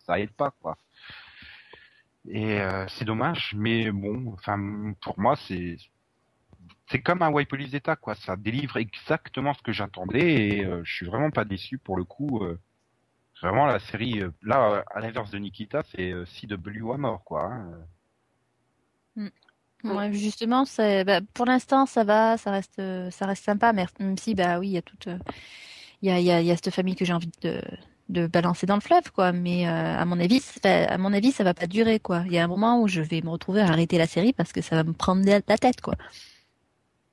[0.07, 0.79] ça aide pas, quoi.
[2.29, 5.77] Et euh, c'est dommage, mais bon, enfin, pour moi, c'est
[6.91, 8.15] c'est comme un White Police d'État, quoi.
[8.15, 12.05] Ça délivre exactement ce que j'attendais et euh, je suis vraiment pas déçu pour le
[12.05, 12.43] coup.
[12.45, 12.59] euh.
[13.43, 17.45] vraiment la série, euh, là, à l'inverse de Nikita, c'est euh, CW à mort, quoi.
[17.47, 17.73] hein.
[19.85, 20.65] Ouais, justement,
[21.05, 24.59] bah, pour l'instant, ça va, ça reste, euh, ça reste sympa, mais même si, bah
[24.59, 25.19] oui, il y a toute, euh,
[26.03, 27.61] il y a, il y a, y a cette famille que j'ai envie de,
[28.11, 29.33] de balancer dans le fleuve, quoi.
[29.33, 32.25] Mais euh, à mon avis, à mon avis, ça va pas durer, quoi.
[32.27, 34.53] Il y a un moment où je vais me retrouver à arrêter la série parce
[34.53, 35.95] que ça va me prendre la la tête, quoi.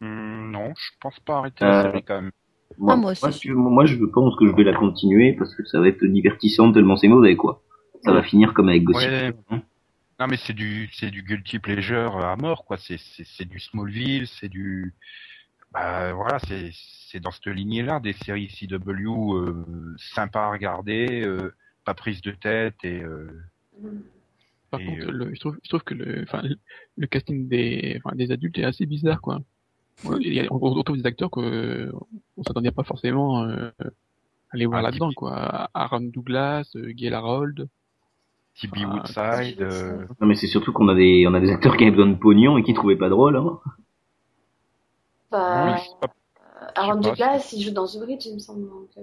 [0.02, 2.32] Hum, non, je pense pas arrêter la Euh, série quand même.
[2.78, 3.24] Moi, Ah, moi aussi.
[3.24, 6.04] moi, si- moi, je pense que je vais la continuer parce que ça va être
[6.06, 7.62] divertissant tellement c'est mauvais, quoi.
[8.04, 9.08] Ça va finir comme avec Gossip.
[9.10, 9.34] Ouais.
[9.52, 9.62] Hein.
[10.20, 12.78] Non, mais c'est du, c'est du guilty pleasure à mort, quoi.
[12.78, 14.94] C'est, c'est, c'est du Smallville, c'est du,
[15.72, 19.66] bah voilà, c'est, c'est dans cette lignée-là des séries CW euh,
[19.98, 21.54] sympa à regarder, euh,
[21.86, 23.02] pas prise de tête et.
[23.04, 23.28] Euh,
[24.72, 26.56] Par Et, contre, euh, le, je trouve, je trouve que le, enfin, le,
[26.98, 29.40] le casting des, enfin, des adultes est assez bizarre, quoi.
[30.04, 31.92] Ouais, il y a- on, on retrouve des acteurs que
[32.38, 33.70] on s'attendait pas forcément euh,
[34.52, 35.70] à les voir Ah, là-dedans, quoi.
[35.74, 37.68] Aaron Douglas, euh, Gail Harold.
[38.60, 38.74] T.B.
[38.84, 39.62] Ah, Woodside.
[39.62, 42.12] euh, Non, mais c'est surtout qu'on a des, on a des acteurs qui avaient besoin
[42.12, 43.60] de pognon et qui trouvaient pas drôle, hein.
[45.32, 46.14] Bah, oui, c'est pas-
[46.76, 48.68] Aaron Douglas, il joue dans The Bridge, il me semble.
[48.70, 49.02] Donc, euh,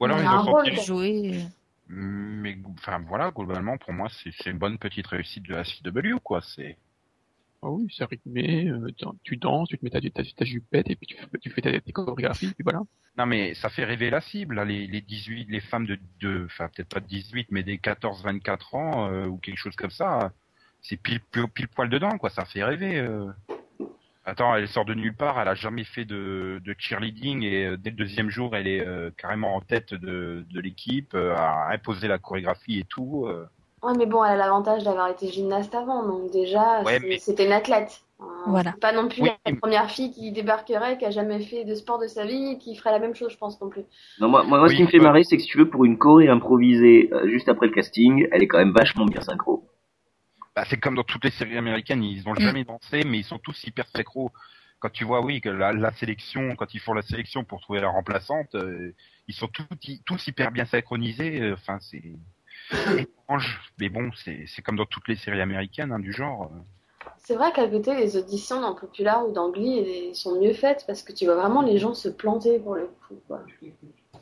[0.00, 0.72] Ou alors il a un rôle.
[0.80, 1.42] Jouer.
[1.90, 6.18] Mais enfin voilà, globalement pour moi c'est, c'est une bonne petite réussite de la CW,
[6.22, 6.40] quoi.
[6.42, 6.76] C'est.
[7.60, 8.86] Ah oui, c'est rythmé, euh,
[9.24, 11.08] tu- danses, tu te mets ta, ta, ta jupette et puis
[11.40, 12.82] tu, fais- ta, tes chorégraphies, puis voilà.
[13.16, 16.68] Non mais ça fait rêver la cible, les, les 18, les femmes de, de enfin
[16.68, 20.32] peut-être pas de 18, mais des 14-24 ans euh, ou quelque chose comme ça,
[20.82, 21.20] c'est pile,
[21.74, 22.98] poil dedans, quoi, ça fait rêver.
[23.00, 23.26] euh.
[24.24, 27.96] Attends, elle sort de nulle part, elle a jamais fait de, cheerleading et dès le
[27.96, 28.86] deuxième jour, elle est
[29.16, 33.26] carrément en tête de, de l'équipe, à imposer la chorégraphie et tout.
[33.82, 37.18] Ouais, mais bon, elle a l'avantage d'avoir été gymnaste avant, donc déjà, Ouais, c'est- mais-
[37.18, 38.00] c'était une athlète.
[38.20, 38.74] Euh, Voilà.
[38.80, 41.74] Pas non plus Oui, la mais- première fille qui débarquerait, qui a jamais fait de
[41.76, 43.84] sport de sa vie, et qui ferait la même chose, je pense non plus.
[44.18, 45.96] Non, moi, moi, ce qui me fait marrer, c'est que si tu veux, pour une
[45.98, 49.64] choré improvisée euh, juste après le casting, elle est quand même vachement bien synchro.
[50.56, 52.40] Bah, c'est comme dans toutes les séries américaines, ils ont Mm.
[52.40, 54.32] jamais dansé, mais ils sont tous hyper synchro.
[54.80, 57.80] Quand tu vois, oui, que la, la sélection, quand ils font la sélection pour trouver
[57.80, 58.92] la remplaçante, euh,
[59.28, 59.64] ils sont tous,
[60.04, 61.40] tous hyper bien synchronisés.
[61.40, 62.02] euh, Enfin, c'est
[62.98, 66.44] étrange, mais bon, c'est c'est comme dans toutes les séries américaines hein, du genre.
[66.52, 66.58] euh.
[67.18, 71.02] C'est vrai qu'à côté, les auditions dans Popular ou dans Glee sont mieux faites parce
[71.02, 73.20] que tu vois vraiment les gens se planter pour le coup.
[73.26, 73.42] Quoi.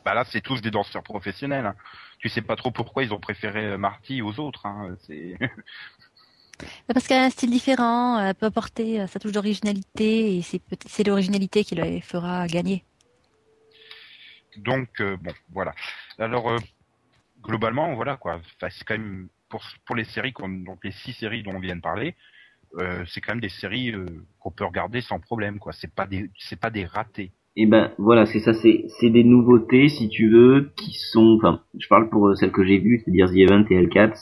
[0.05, 1.65] Bah là, c'est tous des danseurs professionnels.
[1.65, 1.75] hein.
[2.19, 4.65] Tu sais pas trop pourquoi ils ont préféré euh, Marty aux autres.
[4.65, 4.95] Hein.
[5.05, 5.37] C'est
[6.59, 10.41] Bah, Parce qu'elle a un style différent, elle peut apporter euh, sa touche d'originalité et
[10.41, 12.83] c'est l'originalité qui la fera gagner.
[14.57, 15.73] Donc euh, bon, voilà.
[16.17, 16.57] Alors euh,
[17.47, 18.35] globalement, voilà quoi.
[18.35, 21.59] Enfin, c'est quand même pour pour les séries qu'on donc les six séries dont on
[21.59, 22.15] vient de parler,
[22.77, 24.05] euh, c'est quand même des séries euh,
[24.39, 25.71] qu'on peut regarder sans problème quoi.
[25.73, 27.31] C'est pas des c'est pas des ratés.
[27.55, 31.61] Et ben voilà, c'est ça, c'est c'est des nouveautés si tu veux qui sont, enfin,
[31.79, 34.13] je parle pour euh, celles que j'ai vues, c'est-à-dire The Event et Hellcats.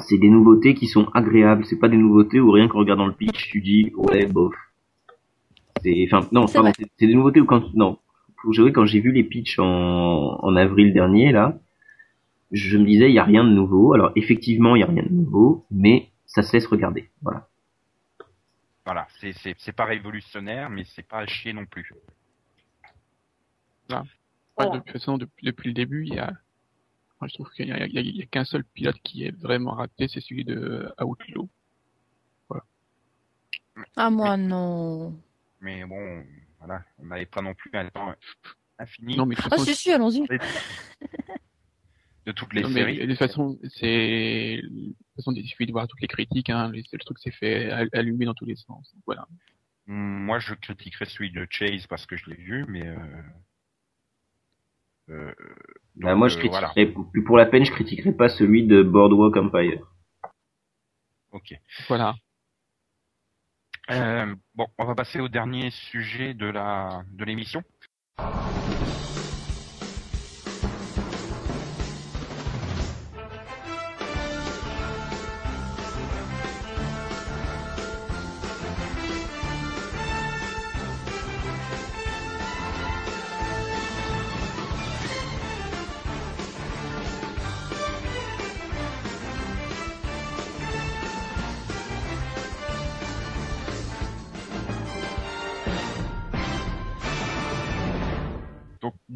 [0.00, 1.64] C'est des nouveautés qui sont agréables.
[1.64, 4.54] C'est pas des nouveautés où rien qu'en regardant le pitch tu dis ouais bof.
[5.82, 7.98] C'est, enfin non, C'est pardon, des nouveautés où quand non,
[8.42, 11.58] faut jouer quand j'ai vu les pitchs en en avril dernier là,
[12.50, 13.92] je me disais il y a rien de nouveau.
[13.94, 17.10] Alors effectivement il y a rien de nouveau, mais ça se laisse regarder.
[17.22, 17.48] Voilà.
[18.84, 21.92] Voilà, c'est c'est c'est pas révolutionnaire, mais c'est pas à chier non plus.
[23.90, 23.96] Ouais,
[24.56, 24.72] Voilà.
[24.72, 26.32] de toute façon, depuis, depuis le début, il y a,
[27.20, 30.44] moi, je trouve qu'il y a, qu'un seul pilote qui est vraiment raté, c'est celui
[30.44, 31.48] de Outlaw.
[33.96, 35.16] Ah moi non.
[35.60, 36.24] Mais bon,
[36.58, 38.12] voilà, on n'avait pas non plus un temps
[38.78, 40.26] infini Non, mais de toute Ah façon, si si, allons-y.
[42.28, 42.98] de toutes les non, mais séries.
[42.98, 46.70] de toute façon, c'est, de toute façon, il suffit de voir toutes les critiques, hein,
[46.70, 48.94] les- le truc s'est fait al- allumer dans tous les sens.
[49.06, 49.26] Voilà.
[49.86, 52.96] Moi, je critiquerais celui de Chase parce que je l'ai vu, mais euh,
[55.08, 55.32] euh,
[55.96, 56.92] Bah, moi, je euh, critiquerai, voilà.
[56.92, 59.80] pour, pour la peine, je critiquerai pas celui de Boardwalk Empire.
[61.32, 61.54] Ok.
[61.88, 62.14] Voilà.
[63.90, 67.62] Euh, bon, on va passer au dernier sujet de la de l'émission.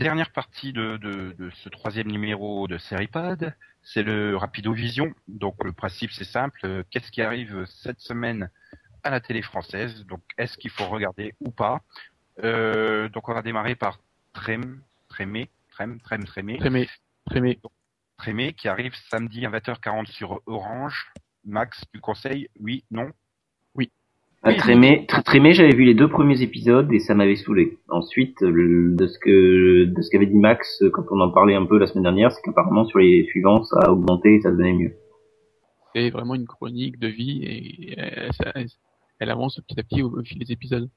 [0.02, 5.12] Dernière partie de, de, de ce troisième numéro de Seripod, c'est le Rapido Vision.
[5.28, 6.60] Donc, le principe, c'est simple.
[6.64, 8.50] Euh, Qu'est-ce qui arrive cette semaine
[9.02, 10.04] à la télé française?
[10.06, 11.80] Donc, est-ce qu'il faut regarder ou pas?
[12.42, 13.98] Euh, Donc, on va démarrer par
[14.32, 16.88] Trem, Trémé, Trem, Trem, Trémé, Trémé,
[17.26, 17.60] Trémé.
[18.16, 21.12] Trémé, qui arrive samedi à 20h40 sur Orange.
[21.44, 22.48] Max, tu conseilles?
[22.60, 23.10] Oui, non?
[24.44, 27.78] Oui, Trémé, Tr- Trémé, j'avais vu les deux premiers épisodes et ça m'avait saoulé.
[27.88, 31.54] Ensuite, le- de ce que de ce qu'avait dit Max euh, quand on en parlait
[31.54, 34.50] un peu la semaine dernière, c'est qu'apparemment sur les suivants, ça a augmenté et ça
[34.50, 34.96] devenait mieux.
[35.94, 38.52] C'est vraiment une chronique de vie et elle, ça-
[39.20, 40.88] elle avance petit à petit au, au fil des épisodes.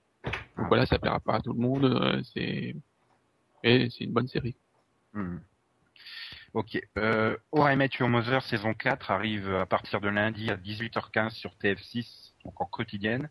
[0.57, 2.75] Donc voilà, ça plaira pas à tout le monde, euh, c'est,
[3.63, 4.55] c'est une bonne série.
[5.13, 5.37] Hmm.
[6.55, 6.79] Ok.
[6.97, 11.31] Euh, How I Met Your Mother saison 4 arrive à partir de lundi à 18h15
[11.31, 13.29] sur TF6, donc en quotidienne.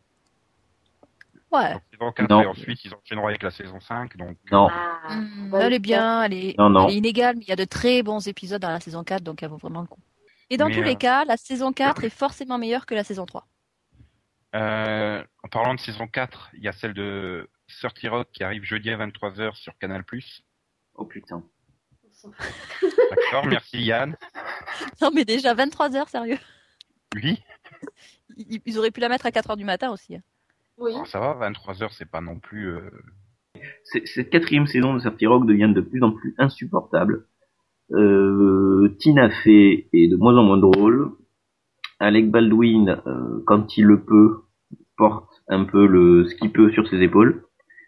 [1.52, 1.72] Ouais.
[1.74, 2.42] Donc, saison 4 Non.
[2.42, 4.16] et ensuite ils enchaîneront avec la saison 5.
[4.16, 6.88] Donc, Non, Ah, Hum, bah, elle est bien, elle est, Non, non.
[6.88, 9.22] elle est inégale, mais il y a de très bons épisodes dans la saison 4,
[9.22, 10.00] donc elle vaut vraiment le coup.
[10.50, 13.04] Et dans Mais, tous euh, les cas, la saison 4 est forcément meilleure que la
[13.04, 13.46] saison 3.
[14.56, 17.48] euh, en parlant de saison 4, il y a celle de
[17.80, 20.04] 30 Rock qui arrive jeudi à 23h sur Canal+.
[20.96, 21.42] oh putain.
[23.10, 24.16] D'accord, merci Yann.
[25.00, 26.38] Non mais déjà 23 heures, sérieux.
[27.14, 27.42] Oui,
[28.36, 30.16] Ils, auraient pu la mettre à 4 heures du matin aussi.
[30.78, 30.92] Oui.
[30.92, 32.68] Alors, ça va, 23h c'est pas non plus...
[32.68, 32.90] euh,
[34.04, 37.26] Cette quatrième saison de Certi Rock devient de plus en plus insupportable.
[37.92, 41.12] Euh, Tina Fey est de moins en moins drôle.
[42.00, 44.42] Alec Baldwin, euh, quand il le peut,
[44.96, 47.44] porte un peu le ce qu'il peut sur ses épaules,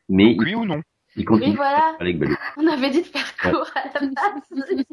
[0.09, 0.81] mais il, Oui ou non?
[1.17, 1.51] il continue.
[1.51, 1.97] Oui, voilà.
[1.99, 2.37] Alec Baldwin.
[2.57, 4.85] On avait dit de faire court à la base.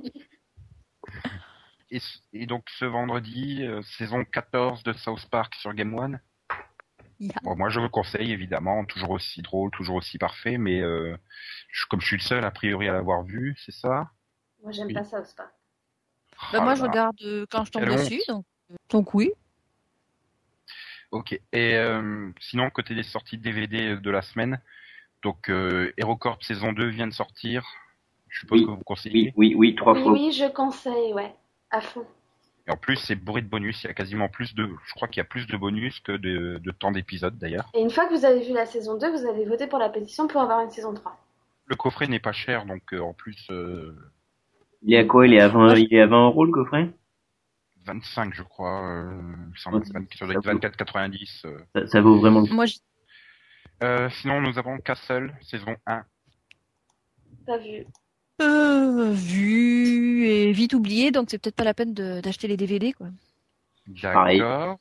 [1.96, 2.02] Et,
[2.34, 6.20] et donc ce vendredi, euh, saison 14 de South Park sur Game One.
[7.44, 11.16] Bon, moi, je le conseille, évidemment, toujours aussi drôle, toujours aussi parfait, mais euh,
[11.70, 14.12] je- comme je suis le seul, a priori, à l'avoir vu, c'est ça?
[14.62, 14.94] Moi, j'aime Oui.
[14.94, 15.52] pas ça, c'est pas.
[16.52, 18.46] Bah, moi, là je regarde euh, quand je tombe Quelle dessus, donc,
[18.90, 19.32] donc oui.
[21.12, 21.34] Ok.
[21.52, 24.60] Et euh, sinon, côté des sorties DVD de la semaine,
[25.22, 27.66] donc euh, HeroCorp saison 2 vient de sortir.
[28.30, 28.66] Je suppose Oui.
[28.66, 29.34] que vous conseillez.
[29.38, 30.12] Oui, oui, oui, trois Oui, fois.
[30.14, 31.36] oui, je conseille, ouais,
[31.74, 32.06] à fond.
[32.66, 33.84] Et en plus, c'est bourré de bonus.
[33.84, 36.14] Il y a quasiment plus de, je crois qu'il y a plus de bonus que
[36.14, 37.70] de, de temps d'épisodes d'ailleurs.
[37.74, 39.90] Et une fois que vous avez vu la saison 2, vous allez voter pour la
[39.90, 41.18] pétition pour avoir une saison 3.
[41.66, 43.94] Le coffret n'est pas cher, donc euh, en plus euh,
[44.82, 45.28] Il est à quoi?
[45.28, 46.90] Il est à 20, il est à 20 euros le coffret?
[47.86, 48.88] 25, je crois.
[48.88, 49.22] Euh,
[49.72, 50.60] Ouais, que ça ça doit être vaut.
[50.60, 51.46] 24,90.
[51.46, 51.58] euh.
[51.76, 52.54] ça, ça vaut vraiment le coup.
[52.54, 52.76] Moi, je...
[53.84, 56.04] Euh, sinon, nous avons Castle saison 1.
[57.46, 57.86] T'as vu
[58.42, 62.94] euh, vu et vite oublié, donc c'est peut-être pas la peine de- d'acheter les DVD,
[62.94, 63.08] quoi.
[64.02, 64.40] Pareil.
[64.40, 64.78] D'accord.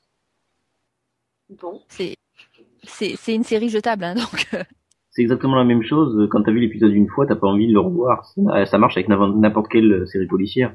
[1.61, 1.83] Bon.
[1.89, 4.49] C'est une série jetable, hein, donc.
[4.55, 4.63] euh,
[5.11, 6.29] C'est exactement la même chose.
[6.31, 8.25] Quand t'as vu l'épisode une fois, t'as pas envie de le revoir.
[8.27, 10.75] Ça, ça marche avec n'importe quelle série policière.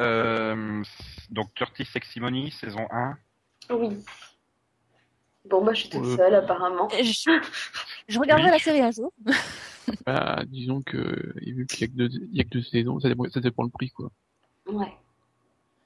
[0.00, 0.82] Euh,
[1.30, 3.16] donc Curtis Seximony saison 1.
[3.70, 3.88] Oui.
[5.44, 6.16] Bon, moi, je suis toute Ouais.
[6.16, 6.88] seule, apparemment.
[6.90, 7.30] je,
[8.08, 8.52] je regarderai Oui.
[8.52, 9.12] la série un jour.
[10.06, 12.62] Bah, disons que, et vu qu'il y a que deux, il y a que deux
[12.62, 14.10] saisons, ça dépend, ça dépend le prix, quoi.
[14.66, 14.92] Ouais.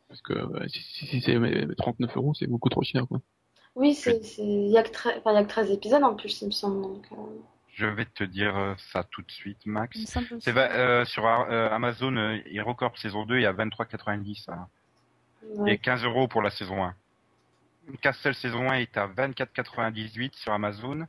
[0.09, 3.21] Parce que, euh, si, si, si c'est euh, 39 euros, c'est beaucoup trop cher, quoi.
[3.75, 6.03] Oui, c'est, c'est, il y a que tre- enfin, il y a que 13 épisodes
[6.03, 6.83] en plus, il me semble.
[6.83, 7.17] Donc, euh,
[7.75, 9.99] Je vais te dire euh, ça tout de suite, Max.
[10.41, 14.51] C'est euh, sur euh, Amazon euh, HeroCorp saison 2, il y a 23,90.
[14.51, 14.69] hein.
[15.57, 15.73] ouais.
[15.75, 16.95] Et 15 euros pour la saison 1.
[18.03, 21.07] Castle saison 1 est à 24,98 sur Amazon.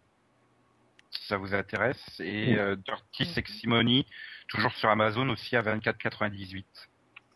[1.14, 2.20] Si ça vous intéresse.
[2.20, 4.06] Et euh, Dirty Seximony,
[4.48, 6.66] toujours sur Amazon aussi à 24,98.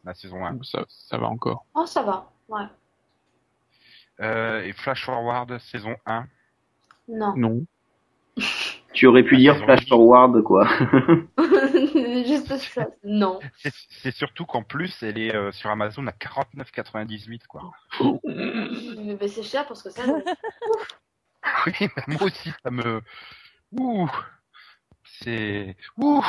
[0.03, 0.53] La saison 1.
[0.53, 1.65] Donc ça, ça va encore.
[1.75, 2.31] Oh, ça va.
[2.47, 2.65] Ouais.
[4.21, 6.25] Euh, et Flash Forward saison 1.
[7.09, 7.33] Non.
[7.35, 7.65] Non.
[8.93, 10.67] Tu aurais pu dire flash forward, quoi.
[12.25, 12.87] Juste ça.
[13.03, 13.39] Non.
[13.91, 17.71] C'est surtout qu'en plus, elle est euh, sur Amazon à 49,98 quoi.
[18.25, 20.01] Mais c'est cher parce que ça.
[21.65, 23.01] Oui, moi aussi, ça me.
[23.79, 24.09] Ouh
[25.03, 25.75] C'est.
[25.97, 26.23] Ouh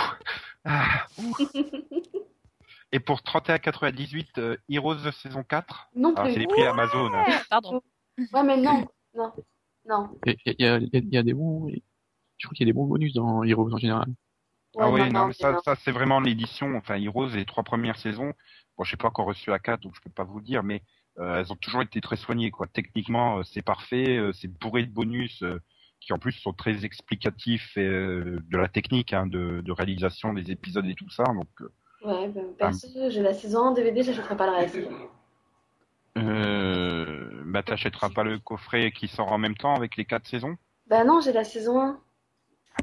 [0.64, 1.34] ah, ouh.
[2.92, 6.32] Et pour 31,98, euh, Heroes saison 4 Non plus.
[6.32, 7.11] c'est les prix Amazon.
[7.12, 7.24] hein.
[7.51, 7.82] Pardon.
[8.32, 8.86] Ouais, mais non.
[9.14, 9.32] Non.
[9.86, 10.18] Non.
[10.24, 13.12] Il y a, y, y des bons, je crois qu'il y a des bons bonus
[13.12, 14.09] dans Heroes en général.
[14.74, 16.76] Ouais, ah oui, non, mais mais ça, c'est vraiment l'édition.
[16.76, 18.32] Enfin, Heroes, les trois premières saisons.
[18.76, 20.62] Bon, je n'ai pas encore reçu la 4, donc je peux pas vous le dire,
[20.62, 20.82] mais
[21.18, 22.51] euh, elles ont toujours été très soignées.
[22.51, 22.66] quoi.
[22.68, 24.16] Techniquement, euh, c'est parfait.
[24.18, 25.61] euh, c'est bourré de bonus euh,
[26.01, 30.32] qui, en plus, sont très explicatifs et, euh, de la technique hein, de, de réalisation
[30.32, 31.24] des épisodes et tout ça.
[31.24, 31.68] Donc, euh,
[32.05, 34.78] Ouais, ben, perso, j'ai la saison 1 DVD, j'achèterai pas le reste.
[36.18, 40.57] euh, bah, t'achèteras pas le coffret qui sort en même temps avec les quatre saisons?
[40.88, 42.01] Bah non, j'ai la saison 1.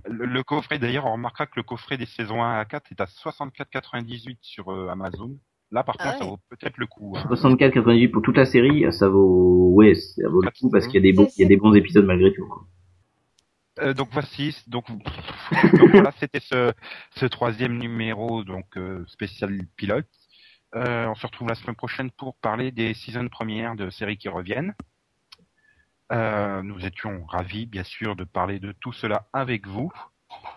[0.06, 3.02] le, le coffret, d'ailleurs, on remarquera que le coffret des saisons 1 à 4 est
[3.02, 5.38] à 64,98 sur euh, Amazon.
[5.72, 7.18] Là, par Ah contre, ça vaut peut-être le coup.
[7.18, 7.28] hein.
[7.30, 10.98] 64,98 pour toute la série, ça vaut, ouais, ça vaut le coup parce qu'il y
[11.00, 12.48] a des bons, il y a des bons épisodes malgré tout.
[12.48, 12.66] quoi.
[13.80, 14.86] Euh, donc voici, donc,
[15.78, 16.74] donc voilà, c'était ce,
[17.16, 20.08] ce troisième numéro donc euh, spécial pilote.
[20.76, 24.30] Euh, on se retrouve la semaine prochaine pour parler des saisons premières de séries qui
[24.30, 24.76] reviennent.
[26.12, 29.92] Euh, nous étions ravis, bien sûr, de parler de tout cela avec vous.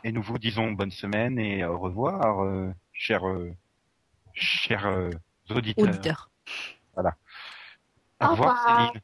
[0.05, 3.53] Et nous vous disons bonne semaine et au revoir, euh, chers, euh,
[4.35, 5.11] chers euh,
[5.51, 5.89] auditeurs.
[5.89, 6.31] Auditeur.
[8.20, 8.93] Au Au revoir, revoir.
[8.93, 9.03] Céline.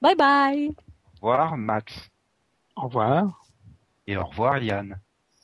[0.00, 0.70] Bye bye.
[1.20, 2.10] Au revoir, Max.
[2.76, 3.43] Au revoir.
[4.06, 4.98] Et au revoir, Yann.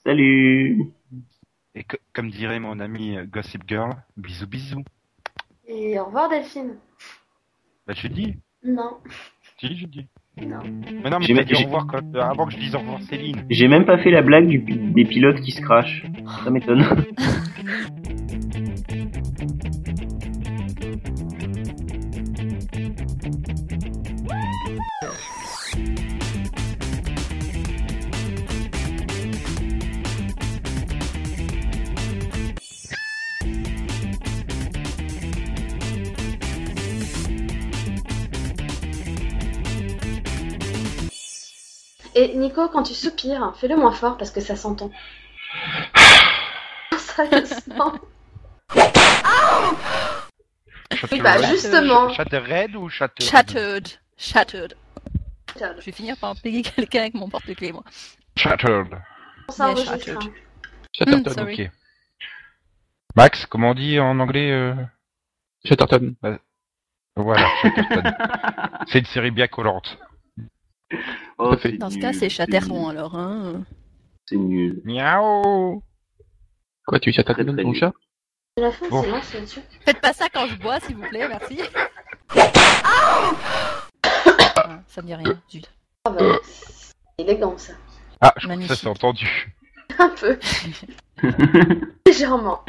[0.05, 0.83] Salut!
[1.75, 4.85] Et que- comme dirait mon ami euh, Gossip Girl, bisous bisous.
[5.67, 6.77] Et au revoir Delphine.
[7.87, 8.37] Bah, je dis.
[8.65, 8.99] Non.
[9.59, 10.07] Si, je dis.
[10.37, 10.59] Non.
[11.03, 13.01] Mais non, mais t'as dit au revoir quand, euh, avant que je dise au revoir
[13.03, 13.47] Céline.
[13.51, 16.05] J'ai même pas fait la blague du, des pilotes qui se crachent.
[16.45, 16.85] Ça m'étonne.
[42.21, 44.91] Et Nico, quand tu soupires, fais-le moins fort parce que ça s'entend.
[46.99, 47.95] Sérieusement.
[51.11, 52.11] Oui, bah, justement.
[52.11, 53.89] Shattered ou Shattered Shattered.
[54.19, 54.75] Shattered.
[55.59, 57.85] Je vais finir par payer quelqu'un avec mon porte-clés, moi.
[58.37, 59.01] Shattered.
[59.49, 61.33] Ça Yeah, shattered.
[61.33, 61.55] sorry.
[61.55, 61.71] Ok.
[63.17, 64.75] Max, comment on dit en anglais euh,
[65.65, 66.15] Chatterton.
[67.17, 68.13] Voilà, Chatterton.
[68.89, 69.99] c'est une série bien collante.
[71.39, 73.17] Oh, c'est Dans ce nul, cas, c'est c'est Chatteron, nul, alors.
[73.17, 73.65] Hein.
[74.27, 74.81] C'est nul.
[74.85, 75.83] Miaou
[76.87, 77.79] Quoi, tu Chatterton Très, très ton nul.
[77.79, 77.93] chat?
[78.59, 79.03] La fin, Bon.
[79.03, 79.61] silence là-dessus.
[79.85, 81.61] Faites pas ça quand je bois, s'il vous plaît, merci.
[84.03, 85.71] Ah, ça me dit rien, zut.
[86.05, 86.95] Ah bah, c'est
[87.25, 87.73] élégant ça.
[88.21, 89.53] Ah, je crois que ça s'est entendu.
[89.99, 90.39] Un peu.
[92.07, 92.61] Légèrement.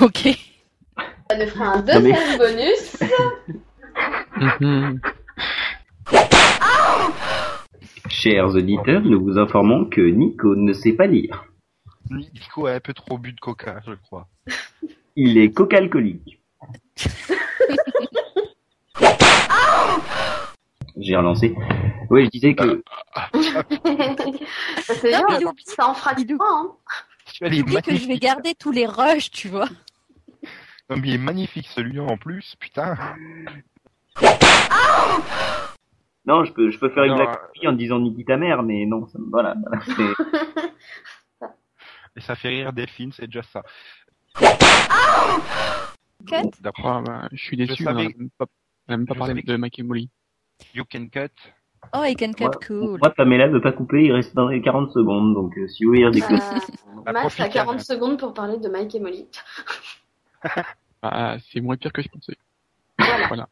[0.00, 0.28] ok.
[1.30, 2.96] Ça nous fera un mais- deuxième bonus.
[8.08, 11.44] Chers auditeurs, nous vous informons que Nico ne sait pas lire.
[12.10, 14.26] Nico a un peu trop bu de coca, je crois.
[15.14, 16.40] Il est coca-alcoolique.
[20.96, 21.54] J'ai relancé.
[22.10, 22.82] Oui, je disais que
[23.14, 25.22] Ça, c'est bien,
[25.78, 26.36] en fera du.
[26.40, 26.72] Hein.
[27.32, 29.68] Tu que je vais garder tous les rushs, tu vois.
[30.90, 32.96] Mais il est magnifique celui-là en plus, putain.
[36.26, 37.28] non, je peux, je peux faire une blague
[37.64, 39.54] euh, en disant Niki ta mère, mais non, ça, voilà.
[39.66, 39.82] voilà,
[41.40, 41.48] c'est-
[42.16, 43.62] Et ça fait rire Delphine, c'est déjà ça.
[46.26, 46.50] Cut.
[46.60, 48.46] D'après Ah, bah, je suis déçu, Je on a savais- même pas,
[48.88, 50.10] on a même pas parlé de Mike et Molly.
[50.74, 51.32] You Can Cut.
[51.94, 52.98] Oh, I can cut moi, cool.
[53.00, 55.90] moi, Pamela veut pas couper, il reste dans les 40 secondes, donc euh, si vous
[55.92, 56.20] voulez dire des.
[56.20, 57.78] Bah, Max a profite, 40 hein.
[57.78, 59.26] secondes pour parler de Mike et Molly.
[61.02, 62.36] Ah, c'est moins pire que je pensais.
[62.98, 63.28] Voilà.
[63.28, 63.48] Voilà.